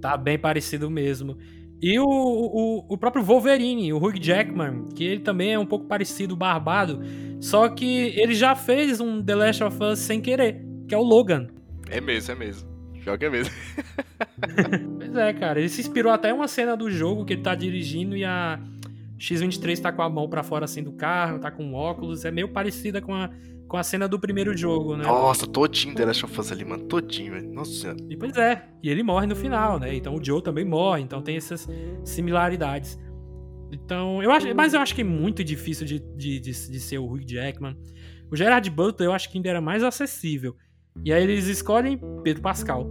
[0.00, 1.36] tá bem parecido mesmo.
[1.82, 5.86] E o, o, o próprio Wolverine, o Hugh Jackman, que ele também é um pouco
[5.86, 7.00] parecido, barbado.
[7.40, 11.02] Só que ele já fez um The Last of Us sem querer, que é o
[11.02, 11.48] Logan.
[11.90, 12.75] É mesmo, é mesmo.
[13.06, 13.54] Pior que é mesmo.
[14.98, 15.60] Pois é, cara.
[15.60, 18.60] Ele se inspirou até em uma cena do jogo que ele tá dirigindo e a
[19.16, 22.24] X-23 tá com a mão pra fora assim do carro, tá com óculos.
[22.24, 23.30] É meio parecida com a,
[23.68, 25.04] com a cena do primeiro jogo, né?
[25.04, 26.84] Nossa, todinho The Last of Us ali, mano.
[26.84, 27.48] Todinho, velho.
[27.48, 27.98] Nossa senhora.
[28.10, 28.66] E pois é.
[28.82, 29.94] E ele morre no final, né?
[29.94, 31.02] Então o Joe também morre.
[31.02, 31.66] Então tem essas
[32.04, 32.98] similaridades.
[33.70, 34.52] Então, eu acho.
[34.54, 37.76] Mas eu acho que é muito difícil de, de, de, de ser o Hugh Jackman.
[38.30, 40.56] O Gerard Butler eu acho que ainda era mais acessível.
[41.04, 42.90] E aí eles escolhem Pedro Pascal.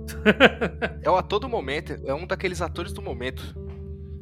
[1.01, 1.95] É o ator do momento.
[2.05, 3.55] É um daqueles atores do momento.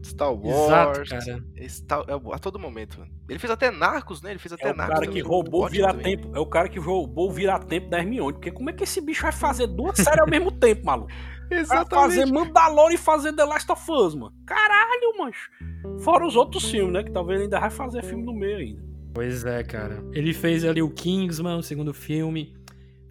[0.04, 1.00] Star Wars.
[1.10, 1.44] Exato, cara.
[1.70, 3.12] Star, é o ator do momento, mano.
[3.30, 4.32] Ele fez até Narcos, né?
[4.32, 4.96] Ele fez até É o Narcos.
[4.96, 5.24] cara que também.
[5.24, 5.80] roubou o também.
[5.82, 6.36] vira-tempo.
[6.36, 8.34] É o cara que roubou o vira-tempo da Hermione.
[8.34, 11.10] Porque como é que esse bicho vai fazer duas séries ao mesmo tempo, maluco?
[11.50, 12.32] Vai fazer Exatamente.
[12.34, 14.34] Mandalorian e fazer The Last of Us, mano.
[14.46, 15.52] Caralho, mancho.
[16.00, 17.04] Fora os outros filmes, né?
[17.04, 18.84] Que talvez ele ainda vai fazer filme no meio ainda.
[19.14, 20.04] Pois é, cara.
[20.14, 22.56] Ele fez ali o Kingsman, o segundo filme.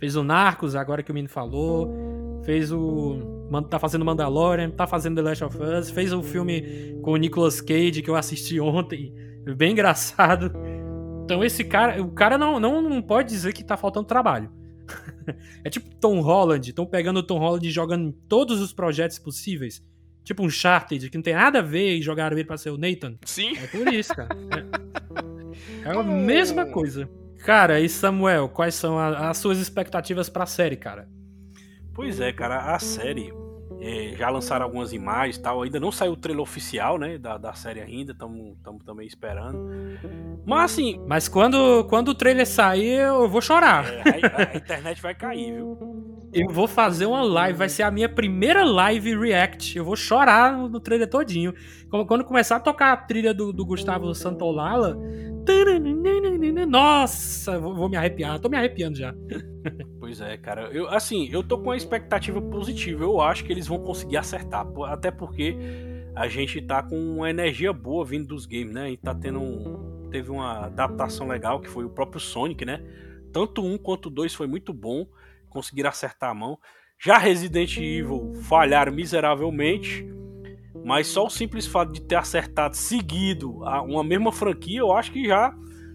[0.02, 1.88] Fez o Narcos, agora que o Mino falou.
[2.44, 3.46] Fez o.
[3.70, 5.90] Tá fazendo Mandalorian, tá fazendo The Last of Us.
[5.90, 9.14] Fez o filme com o Nicolas Cage que eu assisti ontem.
[9.56, 10.52] Bem engraçado.
[11.22, 12.02] Então esse cara.
[12.02, 14.50] O cara não, não, não pode dizer que tá faltando trabalho.
[15.62, 16.70] é tipo Tom Holland.
[16.70, 19.84] Estão pegando o Tom Holland e jogando em todos os projetos possíveis.
[20.24, 22.76] Tipo um Uncharted, que não tem nada a ver e jogaram ele pra ser o
[22.76, 23.14] Nathan.
[23.24, 23.56] Sim.
[23.56, 24.36] É por isso, cara.
[25.84, 27.08] É, é a mesma coisa.
[27.44, 31.08] Cara, e Samuel, quais são a- as suas expectativas pra série, cara?
[31.94, 33.32] Pois é, cara, a série.
[33.84, 35.60] é, já lançaram algumas imagens e tal.
[35.62, 37.18] Ainda não saiu o trailer oficial, né?
[37.18, 38.12] Da, da série ainda.
[38.12, 39.58] Estamos também esperando.
[40.46, 43.84] Mas assim, Mas quando, quando o trailer sair, eu vou chorar.
[43.92, 44.02] é,
[44.44, 45.76] a, a internet vai cair, viu?
[46.32, 49.76] Eu vou fazer uma live, vai ser a minha primeira live react.
[49.76, 51.52] Eu vou chorar no, no trailer todinho.
[52.06, 54.98] Quando, começar a tocar a trilha do, do Gustavo Santolala.
[56.66, 58.40] Nossa, vou, me arrepiar.
[58.40, 59.14] Tô me arrepiando já.
[60.00, 60.70] Pois é, cara.
[60.72, 63.04] Eu, assim, eu tô com uma expectativa positiva.
[63.04, 64.66] Eu acho que eles vão conseguir acertar.
[64.86, 65.56] Até porque
[66.16, 68.88] a gente tá com uma energia boa vindo dos games, né?
[68.88, 72.82] Gente tá tendo um, teve uma adaptação legal que foi o próprio Sonic, né?
[73.32, 75.06] Tanto um quanto dois foi muito bom,
[75.48, 76.58] conseguiram acertar a mão.
[76.98, 80.06] Já Resident Evil falharam miseravelmente,
[80.84, 85.12] mas só o simples fato de ter acertado seguido a uma mesma franquia, eu acho
[85.12, 85.54] que já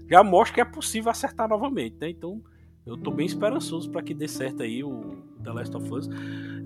[0.10, 2.10] já mostra que é possível acertar novamente, né?
[2.10, 2.42] Então,
[2.86, 6.10] eu tô bem esperançoso para que dê certo aí o The Last of Us.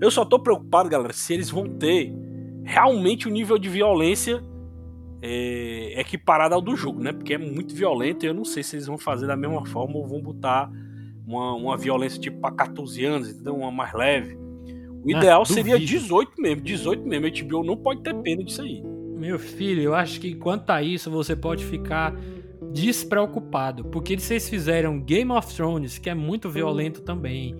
[0.00, 2.14] Eu só tô preocupado, galera, se eles vão ter
[2.62, 4.40] realmente o nível de violência
[5.20, 7.12] é, equiparado ao do jogo, né?
[7.12, 9.96] Porque é muito violento e eu não sei se eles vão fazer da mesma forma
[9.96, 10.70] ou vão botar
[11.26, 13.56] uma, uma violência tipo para 14 anos, entendeu?
[13.56, 14.38] Uma mais leve.
[15.04, 15.90] O Ah, ideal seria duvido.
[15.90, 17.26] 18 mesmo, 18 mesmo.
[17.26, 18.82] A HBO não pode ter pena disso aí.
[18.82, 22.14] Meu filho, eu acho que quanto a isso você pode ficar
[22.72, 27.54] despreocupado, porque vocês fizeram Game of Thrones, que é muito violento também.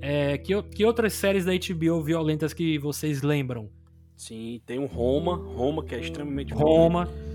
[0.00, 3.68] É, que, o- que outras séries da HBO violentas que vocês lembram?
[4.16, 7.06] Sim, tem um Roma, Roma que é extremamente Roma.
[7.06, 7.31] violento.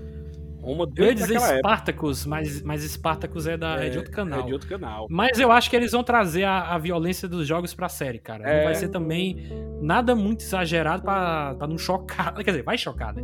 [0.60, 1.58] Roma Eu ia desde dizer época.
[1.58, 4.40] Spartacus, mas, mas Spartacus é, da, é, de outro canal.
[4.40, 5.06] É de outro canal.
[5.08, 8.42] Mas eu acho que eles vão trazer a, a violência dos jogos pra série, cara.
[8.44, 8.64] Não É.
[8.64, 9.48] vai ser também
[9.80, 12.34] nada muito exagerado pra, pra não chocar.
[12.34, 13.22] Quer dizer, vai chocar, né?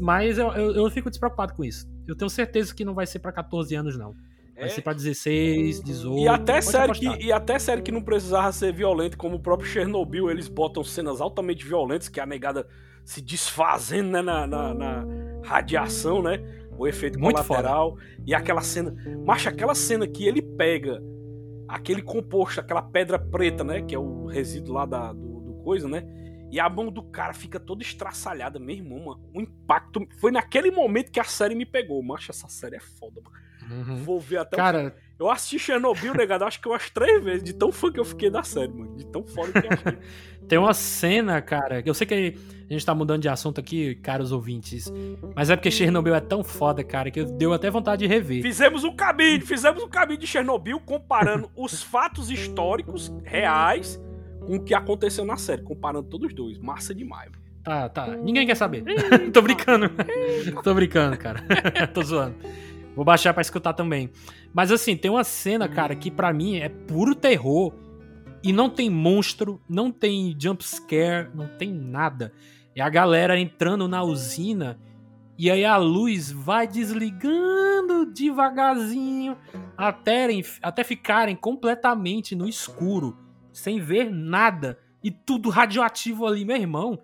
[0.00, 1.86] Mas eu, eu, eu fico despreocupado com isso.
[2.08, 4.12] Eu tenho certeza que não vai ser pra 14 anos, não.
[4.54, 4.68] Vai É.
[4.68, 6.18] ser pra 16, 18.
[6.24, 7.18] E até, série apostar.
[7.18, 10.82] que, e até série que não precisava ser violenta, como o próprio Chernobyl, eles botam
[10.82, 12.66] cenas altamente violentas, que é a negada
[13.04, 15.04] se desfazendo né, na, na- na
[15.46, 16.38] radiação, né?
[16.76, 17.96] O efeito Muito colateral.
[18.26, 18.94] E aquela cena.
[19.24, 21.02] Macho, aquela cena que ele pega
[21.68, 23.82] aquele composto, aquela pedra preta, né?
[23.82, 26.04] Que é o resíduo lá da, do, do coisa, né?
[26.50, 29.30] E a mão do cara fica toda estraçalhada, meu irmão, mano.
[29.34, 30.06] O impacto.
[30.20, 32.02] Foi naquele momento que a série me pegou.
[32.02, 33.46] Macho, essa série é foda, mano.
[33.68, 33.96] Uhum.
[33.96, 37.52] Vou ver até o Cara, eu assisti Chernobyl, negado, acho que umas três vezes, de
[37.52, 38.96] tão fã que eu fiquei da série, mano.
[38.96, 39.98] De tão foda que eu achei.
[40.48, 41.82] tem uma cena, cara.
[41.82, 42.14] que Eu sei que
[42.68, 44.92] a gente tá mudando de assunto aqui, caros ouvintes.
[45.34, 48.42] Mas é porque Chernobyl é tão foda, cara, que deu até vontade de rever.
[48.42, 54.00] fizemos um caminho, fizemos um caminho de Chernobyl comparando os fatos históricos reais
[54.46, 56.58] com o que aconteceu na série, comparando todos os dois.
[56.58, 57.30] Massa demais.
[57.30, 57.44] mano.
[57.62, 58.06] Tá, tá.
[58.16, 58.84] Ninguém quer saber.
[59.32, 59.90] Tô brincando.
[60.62, 61.42] Tô brincando, cara.
[61.92, 62.36] Tô zoando.
[62.94, 64.08] Vou baixar pra escutar também.
[64.54, 67.74] Mas assim, tem uma cena, cara, que pra mim é puro terror.
[68.46, 72.32] E não tem monstro, não tem jump scare, não tem nada.
[72.76, 74.78] É a galera entrando na usina
[75.36, 79.36] e aí a luz vai desligando devagarzinho
[79.76, 80.28] até,
[80.62, 83.18] até ficarem completamente no escuro,
[83.52, 84.78] sem ver nada.
[85.02, 87.00] E tudo radioativo ali, meu irmão.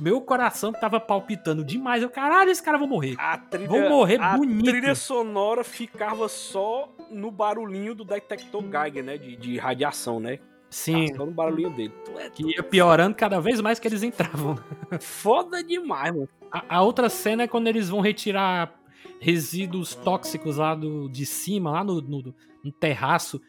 [0.00, 2.02] Meu coração tava palpitando demais.
[2.02, 3.14] Eu, caralho, esse cara vai morrer.
[3.18, 4.64] A trilha, Vou morrer a bonito.
[4.64, 9.18] trilha sonora ficava só no barulhinho do detector Geiger, né?
[9.18, 10.38] De, de radiação, né?
[10.70, 11.14] Sim.
[11.16, 11.92] Só no barulhinho dele.
[12.16, 14.58] É Que ia piorando cada vez mais que eles entravam.
[15.00, 16.28] foda demais, mano.
[16.50, 18.78] A, a outra cena é quando eles vão retirar
[19.20, 23.40] resíduos tóxicos lá do, de cima, lá no, no, no terraço.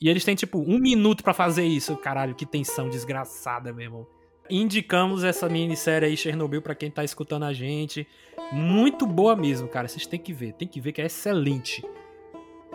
[0.00, 1.96] E eles têm, tipo, um minuto pra fazer isso.
[1.96, 4.06] Caralho, que tensão desgraçada, meu irmão.
[4.50, 8.06] Indicamos essa minissérie aí, Chernobyl, pra quem tá escutando a gente.
[8.50, 9.86] Muito boa mesmo, cara.
[9.86, 11.82] Vocês têm que ver, tem que ver que é excelente.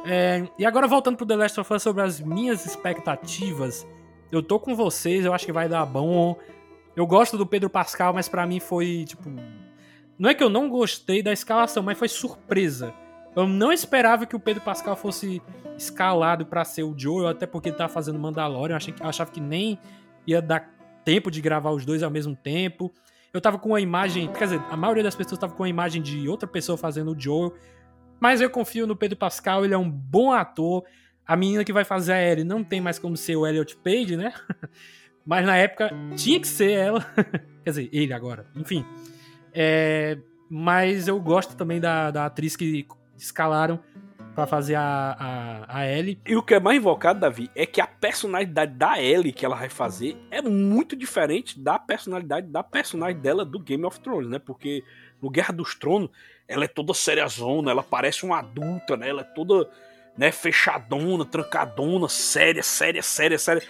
[0.05, 3.85] É, e agora voltando pro The Last of Us sobre as minhas expectativas.
[4.31, 6.37] Eu tô com vocês, eu acho que vai dar bom.
[6.95, 9.29] Eu gosto do Pedro Pascal, mas pra mim foi, tipo.
[10.17, 12.93] Não é que eu não gostei da escalação, mas foi surpresa.
[13.35, 15.41] Eu não esperava que o Pedro Pascal fosse
[15.77, 18.73] escalado pra ser o Joel, até porque ele tava fazendo Mandalorian.
[18.73, 19.77] Eu, achei que- achava que nem
[20.25, 20.73] ia dar
[21.05, 22.91] tempo de gravar os dois ao mesmo tempo.
[23.31, 24.27] Eu tava com uma imagem.
[24.31, 27.19] Quer dizer, a maioria das pessoas tava com uma imagem de outra pessoa fazendo o
[27.19, 27.53] Joel.
[28.19, 30.83] Mas eu confio no Pedro Pascal, ele é um bom ator.
[31.25, 34.15] A menina que vai fazer a Ellie não tem mais como ser o Elliot Page,
[34.15, 34.33] né?
[35.25, 37.01] Mas na época tinha que ser ela.
[37.63, 38.45] Quer dizer, ele agora.
[38.55, 38.85] Enfim.
[39.53, 40.17] É,
[40.49, 42.87] mas eu gosto também da, da atriz que
[43.17, 43.79] escalaram
[44.37, 46.21] pra fazer a, a, a Ellie.
[46.25, 49.55] E o que é mais invocado, Davi, é que a personalidade da Ellie que ela
[49.55, 54.37] vai fazer é muito diferente da personalidade da personagem dela do Game of Thrones, né?
[54.37, 54.83] Porque
[55.19, 56.11] no Guerra dos Tronos,
[56.47, 59.09] ela é toda seriazona, ela parece uma adulta, né?
[59.09, 59.69] Ela é toda
[60.17, 63.61] né, fechadona, trancadona, séria, séria, séria, séria.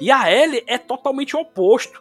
[0.00, 2.00] E a Ellie é totalmente o oposto.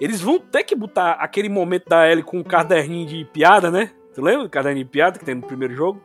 [0.00, 3.90] Eles vão ter que botar aquele momento da Ellie com um caderninho de piada, né?
[4.14, 6.00] Tu lembra do caderninho de piada que tem no primeiro jogo?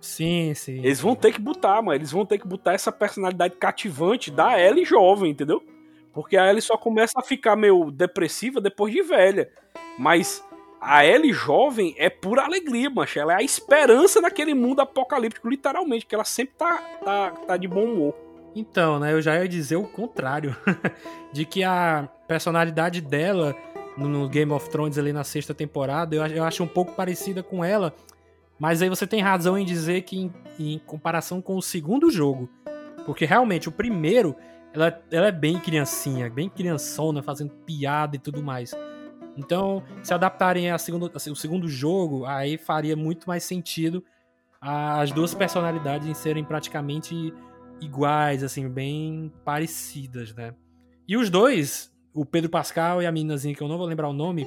[0.00, 0.78] Sim, sim.
[0.78, 1.94] Eles vão ter que botar, mano.
[1.94, 5.62] Eles vão ter que botar essa personalidade cativante da Ellie jovem, entendeu?
[6.12, 9.50] Porque a Ellie só começa a ficar meio depressiva depois de velha.
[9.98, 10.45] Mas
[10.80, 13.20] a Ellie jovem é pura alegria, mancha.
[13.20, 17.66] Ela é a esperança naquele mundo apocalíptico, literalmente, que ela sempre tá, tá, tá de
[17.66, 18.14] bom humor.
[18.54, 20.56] Então, né, eu já ia dizer o contrário.
[21.32, 23.54] de que a personalidade dela
[23.96, 27.64] no, Game of Thrones ali na sexta temporada, eu, eu acho um pouco parecida com
[27.64, 27.94] ela.
[28.58, 32.48] Mas aí você tem razão em dizer que em, em comparação com o segundo jogo,
[33.04, 34.34] porque realmente o primeiro,
[34.72, 38.74] ela, ela é bem criancinha, bem criançona, fazendo piada e tudo mais.
[39.36, 44.02] Então, se adaptarem a segundo, o segundo jogo, aí faria muito mais sentido
[44.60, 47.32] as duas personalidades em serem praticamente
[47.80, 50.54] iguais, assim, bem parecidas, né?
[51.06, 54.12] E os dois, o Pedro Pascal e a meninazinha, que eu não vou lembrar o
[54.12, 54.46] nome,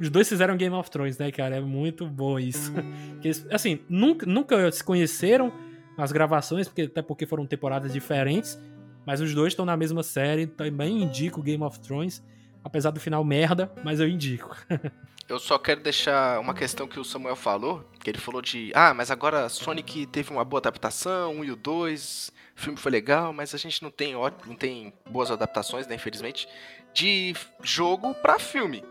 [0.00, 1.56] os dois fizeram Game of Thrones, né, cara?
[1.56, 2.72] É muito bom isso.
[3.20, 5.52] Que eles, assim, nunca, nunca se conheceram
[5.96, 8.58] nas gravações, porque, até porque foram temporadas diferentes,
[9.06, 12.24] mas os dois estão na mesma série, também indico Game of Thrones,
[12.64, 14.56] apesar do final merda, mas eu indico.
[15.28, 18.92] Eu só quero deixar uma questão que o Samuel falou, que ele falou de, ah,
[18.92, 23.32] mas agora Sonic teve uma boa adaptação, um e o dois, o filme foi legal,
[23.32, 26.46] mas a gente não tem, não tem boas adaptações, né, infelizmente,
[26.92, 28.84] de jogo pra filme.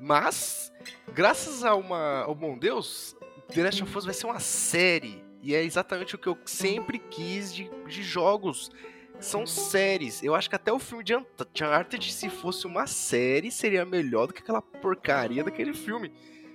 [0.00, 0.72] Mas,
[1.12, 3.14] graças a uma, ao bom Deus,
[3.52, 5.22] The Last of Us vai ser uma série.
[5.42, 8.70] E é exatamente o que eu sempre quis de, de jogos.
[9.20, 10.22] São séries.
[10.22, 14.34] Eu acho que até o filme de Uncharted, se fosse uma série, seria melhor do
[14.34, 16.12] que aquela porcaria daquele filme.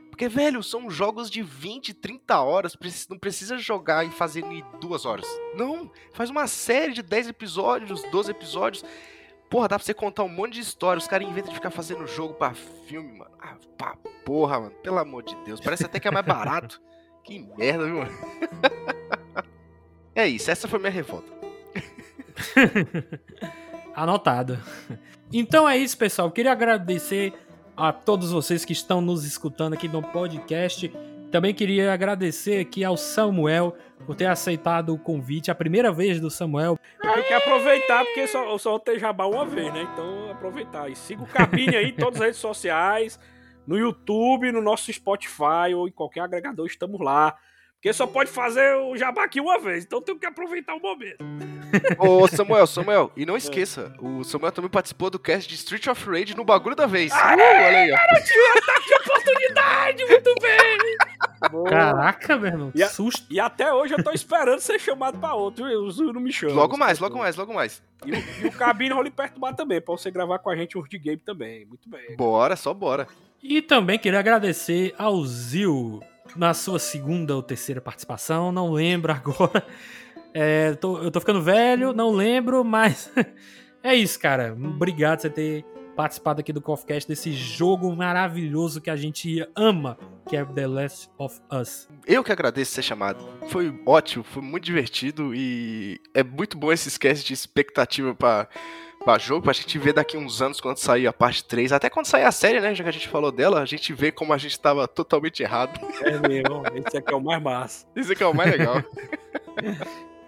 [0.09, 2.77] Porque, velho, são jogos de 20, 30 horas.
[3.09, 5.25] Não precisa jogar e fazer em duas horas.
[5.55, 8.83] Não, faz uma série de 10 episódios, 12 episódios.
[9.49, 10.99] Porra, dá pra você contar um monte de história.
[10.99, 13.31] Os caras inventam de ficar fazendo jogo pra filme, mano.
[13.39, 13.95] Ah, pá,
[14.25, 14.75] porra, mano.
[14.83, 15.61] Pelo amor de Deus.
[15.61, 16.81] Parece até que é mais barato.
[17.23, 18.11] que merda, viu, mano?
[20.13, 21.38] é isso, essa foi minha revolta.
[23.95, 24.59] Anotado.
[25.31, 26.31] Então é isso, pessoal.
[26.31, 27.33] Queria agradecer
[27.75, 30.91] a todos vocês que estão nos escutando aqui no podcast.
[31.31, 33.75] Também queria agradecer aqui ao Samuel
[34.05, 36.79] por ter aceitado o convite, a primeira vez do Samuel.
[37.03, 39.87] Eu tenho que aproveitar, porque só, eu só vou ter jabá uma vez, né?
[39.93, 40.89] Então, aproveitar.
[40.89, 43.19] E siga o Cabine aí em todas as redes sociais,
[43.67, 47.37] no YouTube, no nosso Spotify ou em qualquer agregador, estamos lá.
[47.81, 51.23] Porque só pode fazer o jabá aqui uma vez, então tenho que aproveitar o momento.
[51.97, 56.05] Ô, Samuel, Samuel, e não esqueça, o Samuel também participou do cast de Street of
[56.09, 57.09] Rage no bagulho da vez.
[57.13, 57.43] Uh, olha
[57.79, 57.97] aí, ó.
[59.01, 60.97] Oportunidade, muito bem!
[61.51, 61.69] Boa.
[61.69, 63.25] Caraca, meu irmão, que E a- susto.
[63.29, 65.79] E até hoje eu tô esperando ser chamado pra outro, viu?
[65.83, 66.53] o Zu não me chama.
[66.53, 67.81] Logo mais, logo mais, logo mais.
[68.05, 70.77] E o, e o Cabine vou lhe perturbar também, pra você gravar com a gente
[70.77, 71.65] o de game também.
[71.65, 72.17] Muito bem.
[72.17, 73.07] Bora, só bora.
[73.41, 76.01] E também queria agradecer ao Zil
[76.35, 79.65] na sua segunda ou terceira participação, não lembro agora.
[80.33, 83.11] É, tô- eu tô ficando velho, não lembro, mas
[83.83, 84.53] é isso, cara.
[84.53, 85.65] Obrigado por você ter
[85.95, 89.97] participado aqui do CoffeeCast desse jogo maravilhoso que a gente ama,
[90.29, 91.89] que é The Last of Us.
[92.07, 93.27] Eu que agradeço ser chamado.
[93.49, 98.47] Foi ótimo, foi muito divertido e é muito bom esse esquece de expectativa pra,
[99.09, 102.05] pra jogo, pra gente ver daqui uns anos quando sair a parte 3, até quando
[102.05, 104.37] sair a série, né, já que a gente falou dela, a gente vê como a
[104.37, 105.79] gente tava totalmente errado.
[106.03, 107.87] É mesmo, esse aqui é o mais massa.
[107.97, 108.83] Isso aqui é o mais legal.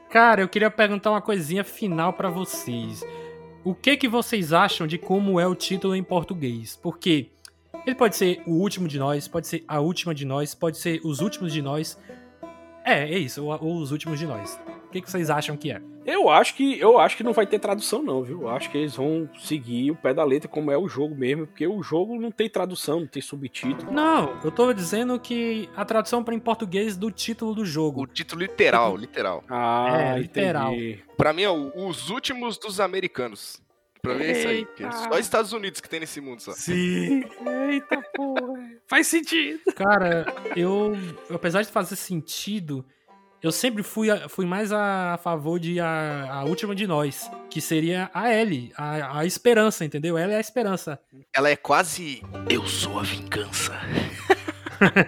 [0.09, 3.05] Cara, eu queria perguntar uma coisinha final pra vocês.
[3.63, 6.75] O que que vocês acham de como é o título em português?
[6.81, 7.29] Porque
[7.85, 10.99] ele pode ser o último de nós, pode ser a última de nós, pode ser
[11.03, 11.99] os últimos de nós.
[12.83, 14.59] É, é isso, os últimos de nós.
[14.91, 15.81] O que que vocês acham que é?
[16.05, 18.41] Eu acho que eu acho que não vai ter tradução não, viu?
[18.41, 21.47] Eu acho que eles vão seguir o pé da letra como é o jogo mesmo,
[21.47, 23.89] porque o jogo não tem tradução, não tem subtítulo.
[23.89, 28.05] Não, eu tô dizendo que a tradução para em português do título do o jogo.
[28.05, 29.45] título literal, literal.
[29.49, 30.73] Ah, É, literal.
[31.15, 33.61] Pra mim é o- os últimos dos americanos.
[34.01, 34.67] Pra mim é isso aí.
[34.79, 34.91] é.
[34.91, 36.51] Só Estados Unidos que tem nesse mundo só.
[36.53, 37.23] Sim.
[37.69, 38.59] Eita porra.
[38.89, 39.59] Faz sentido.
[39.75, 40.93] Cara, eu,
[41.33, 42.83] apesar de fazer sentido,
[43.41, 48.09] eu sempre fui, fui mais a, favor de a, a última de nós, que seria
[48.13, 50.17] a Ellie, a, a esperança, entendeu?
[50.17, 50.99] Ela é a esperança.
[51.33, 52.21] Ela é quase.
[52.49, 53.73] Eu sou a vingança.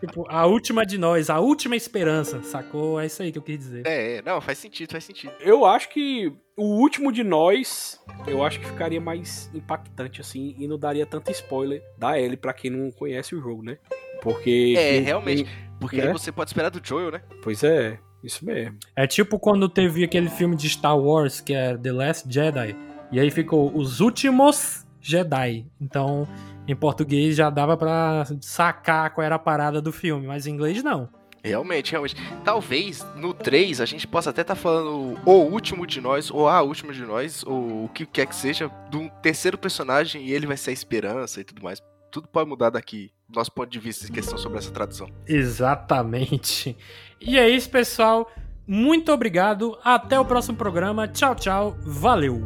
[0.00, 3.00] Tipo, a última de nós, a última esperança, sacou?
[3.00, 3.86] É isso aí que eu quis dizer.
[3.86, 5.32] É, é, não, faz sentido, faz sentido.
[5.38, 10.66] Eu acho que o último de nós, eu acho que ficaria mais impactante assim e
[10.66, 13.78] não daria tanto spoiler da Ellie pra quem não conhece o jogo, né?
[14.20, 15.44] Porque É, quem- realmente.
[15.44, 15.52] quem-
[15.82, 16.06] Porque Né?
[16.06, 17.20] aí você pode esperar do Joel, né?
[17.42, 18.78] Pois é, isso mesmo.
[18.94, 22.76] É tipo quando teve aquele filme de Star Wars, que é The Last Jedi,
[23.10, 25.66] e aí ficou Os Últimos Jedi.
[25.80, 26.26] Então,
[26.68, 30.82] em português já dava pra sacar qual era a parada do filme, mas em inglês
[30.82, 31.08] não.
[31.44, 32.14] Realmente, realmente.
[32.44, 36.62] Talvez no 3 a gente possa até estar falando o último de nós, ou a
[36.62, 40.46] última de nós, ou o que quer que seja, de um terceiro personagem e ele
[40.46, 41.82] vai ser a esperança e tudo mais.
[42.12, 45.08] Tudo pode mudar daqui, nosso ponto de vista em questão sobre essa tradução.
[45.26, 46.76] Exatamente.
[47.20, 48.30] E é isso, pessoal.
[48.66, 49.78] Muito obrigado.
[49.82, 51.08] Até o próximo programa.
[51.08, 51.76] Tchau, tchau.
[51.82, 52.44] Valeu.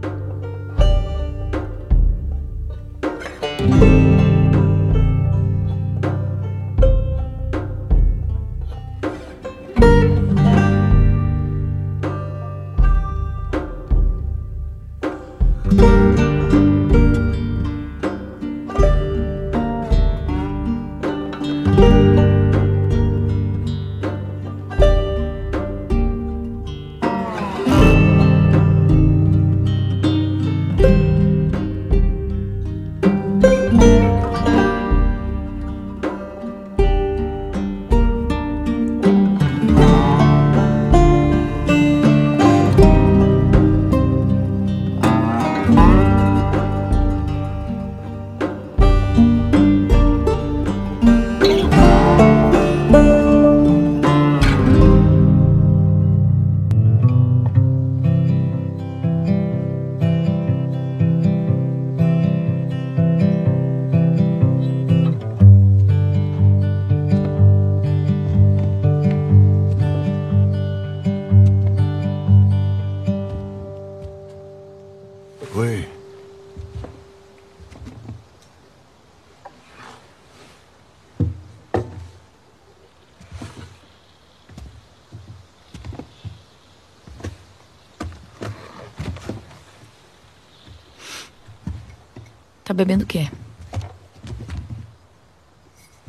[92.77, 93.31] Bebendo o quê?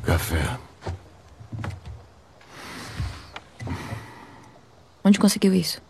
[0.04, 0.58] Café.
[5.04, 5.82] Onde conseguiu isso?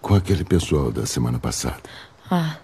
[0.00, 1.82] Com aquele pessoal da semana passada.
[2.30, 2.56] Ah,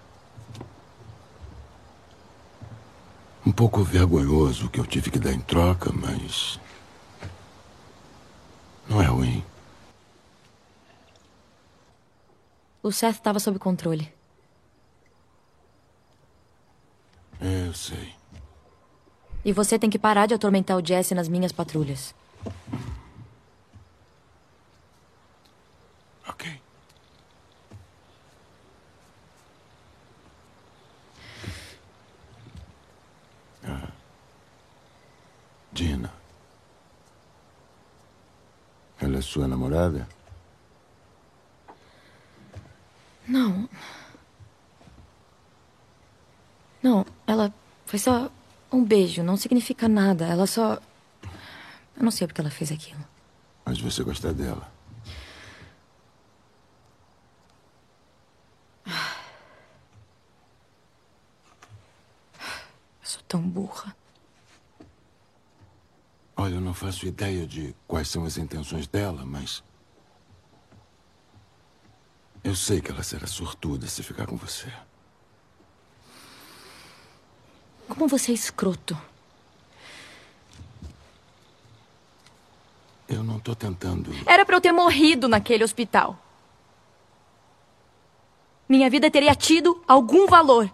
[3.45, 6.59] Um pouco vergonhoso o que eu tive que dar em troca, mas.
[8.87, 9.43] Não é ruim.
[12.81, 14.11] O Seth estava sob controle.
[17.41, 18.13] Eu sei.
[19.43, 22.13] E você tem que parar de atormentar o Jesse nas minhas patrulhas.
[26.27, 26.61] Ok.
[33.63, 33.87] Ah.
[35.73, 36.13] Gina.
[38.99, 40.07] Ela é sua namorada?
[43.29, 43.69] Não.
[46.81, 47.53] Não, ela
[47.85, 48.31] foi só
[48.71, 50.25] um beijo, não significa nada.
[50.25, 50.79] Ela só.
[51.95, 53.05] Eu não sei porque ela fez aquilo.
[53.63, 54.71] Mas você gosta dela.
[58.87, 58.93] Eu
[63.03, 63.95] sou tão burra.
[66.35, 69.63] Olha, eu não faço ideia de quais são as intenções dela, mas.
[72.43, 74.71] Eu sei que ela será sortuda se ficar com você.
[77.87, 78.97] Como você é escroto.
[83.07, 84.11] Eu não tô tentando.
[84.25, 86.17] Era pra eu ter morrido naquele hospital.
[88.67, 90.71] Minha vida teria tido algum valor.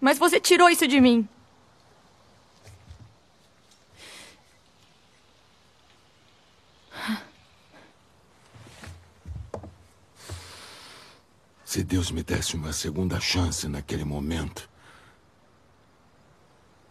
[0.00, 1.28] Mas você tirou isso de mim.
[11.68, 14.70] Se Deus me desse uma segunda chance naquele momento,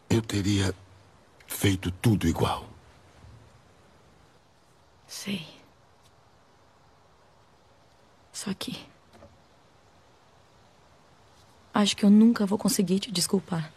[0.08, 0.72] eu teria
[1.48, 2.70] feito tudo igual.
[5.08, 5.48] Sei.
[8.32, 8.86] Só que.
[11.74, 13.74] Acho que eu nunca vou conseguir te desculpar.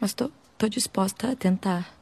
[0.00, 1.97] Mas tô, tô disposta a tentar.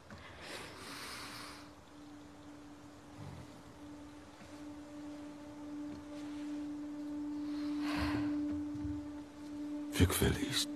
[9.96, 10.75] Fico feliz.